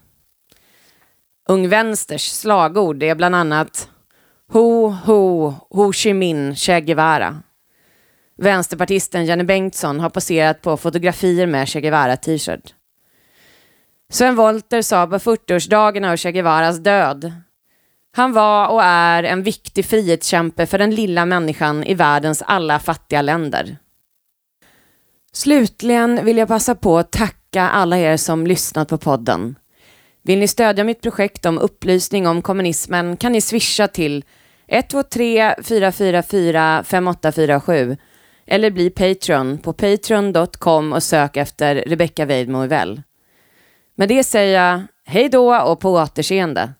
Ung 1.48 1.68
Vänsters 1.68 2.22
slagord 2.22 3.02
är 3.02 3.14
bland 3.14 3.34
annat 3.34 3.88
Ho, 4.52 4.88
ho, 4.88 5.54
Ho 5.70 5.92
Chi 5.92 6.14
Minh, 6.14 6.54
Che 6.54 6.80
Guevara. 6.80 7.42
Vänsterpartisten 8.38 9.24
Jenny 9.24 9.44
Bengtsson 9.44 10.00
har 10.00 10.10
poserat 10.10 10.62
på 10.62 10.76
fotografier 10.76 11.46
med 11.46 11.68
Che 11.68 11.80
Guevara-t-shirt. 11.80 12.74
Sven 14.12 14.34
Wollter 14.34 14.82
sa 14.82 15.06
på 15.06 15.18
40-årsdagen 15.18 16.12
av 16.12 16.16
Che 16.16 16.32
Guevaras 16.32 16.78
död 16.78 17.32
han 18.12 18.32
var 18.32 18.68
och 18.68 18.82
är 18.82 19.22
en 19.22 19.42
viktig 19.42 19.84
frihetskämpe 19.84 20.66
för 20.66 20.78
den 20.78 20.94
lilla 20.94 21.26
människan 21.26 21.84
i 21.84 21.94
världens 21.94 22.42
alla 22.42 22.78
fattiga 22.78 23.22
länder. 23.22 23.76
Slutligen 25.32 26.24
vill 26.24 26.38
jag 26.38 26.48
passa 26.48 26.74
på 26.74 26.98
att 26.98 27.12
tacka 27.12 27.68
alla 27.68 27.98
er 27.98 28.16
som 28.16 28.46
lyssnat 28.46 28.88
på 28.88 28.98
podden. 28.98 29.58
Vill 30.22 30.38
ni 30.38 30.48
stödja 30.48 30.84
mitt 30.84 31.00
projekt 31.00 31.46
om 31.46 31.58
upplysning 31.58 32.26
om 32.26 32.42
kommunismen 32.42 33.16
kan 33.16 33.32
ni 33.32 33.40
swisha 33.40 33.88
till 33.88 34.24
123 34.68 35.54
444 35.62 36.84
5847 36.84 37.96
eller 38.46 38.70
bli 38.70 38.90
Patreon 38.90 39.58
på 39.58 39.72
patreon.com 39.72 40.92
och 40.92 41.02
sök 41.02 41.36
efter 41.36 41.74
Rebecca 41.74 42.24
Weidmo 42.24 42.68
Med 43.94 44.08
det 44.08 44.24
säger 44.24 44.62
jag 44.62 44.82
hej 45.04 45.28
då 45.28 45.56
och 45.56 45.80
på 45.80 45.92
återseende. 45.92 46.72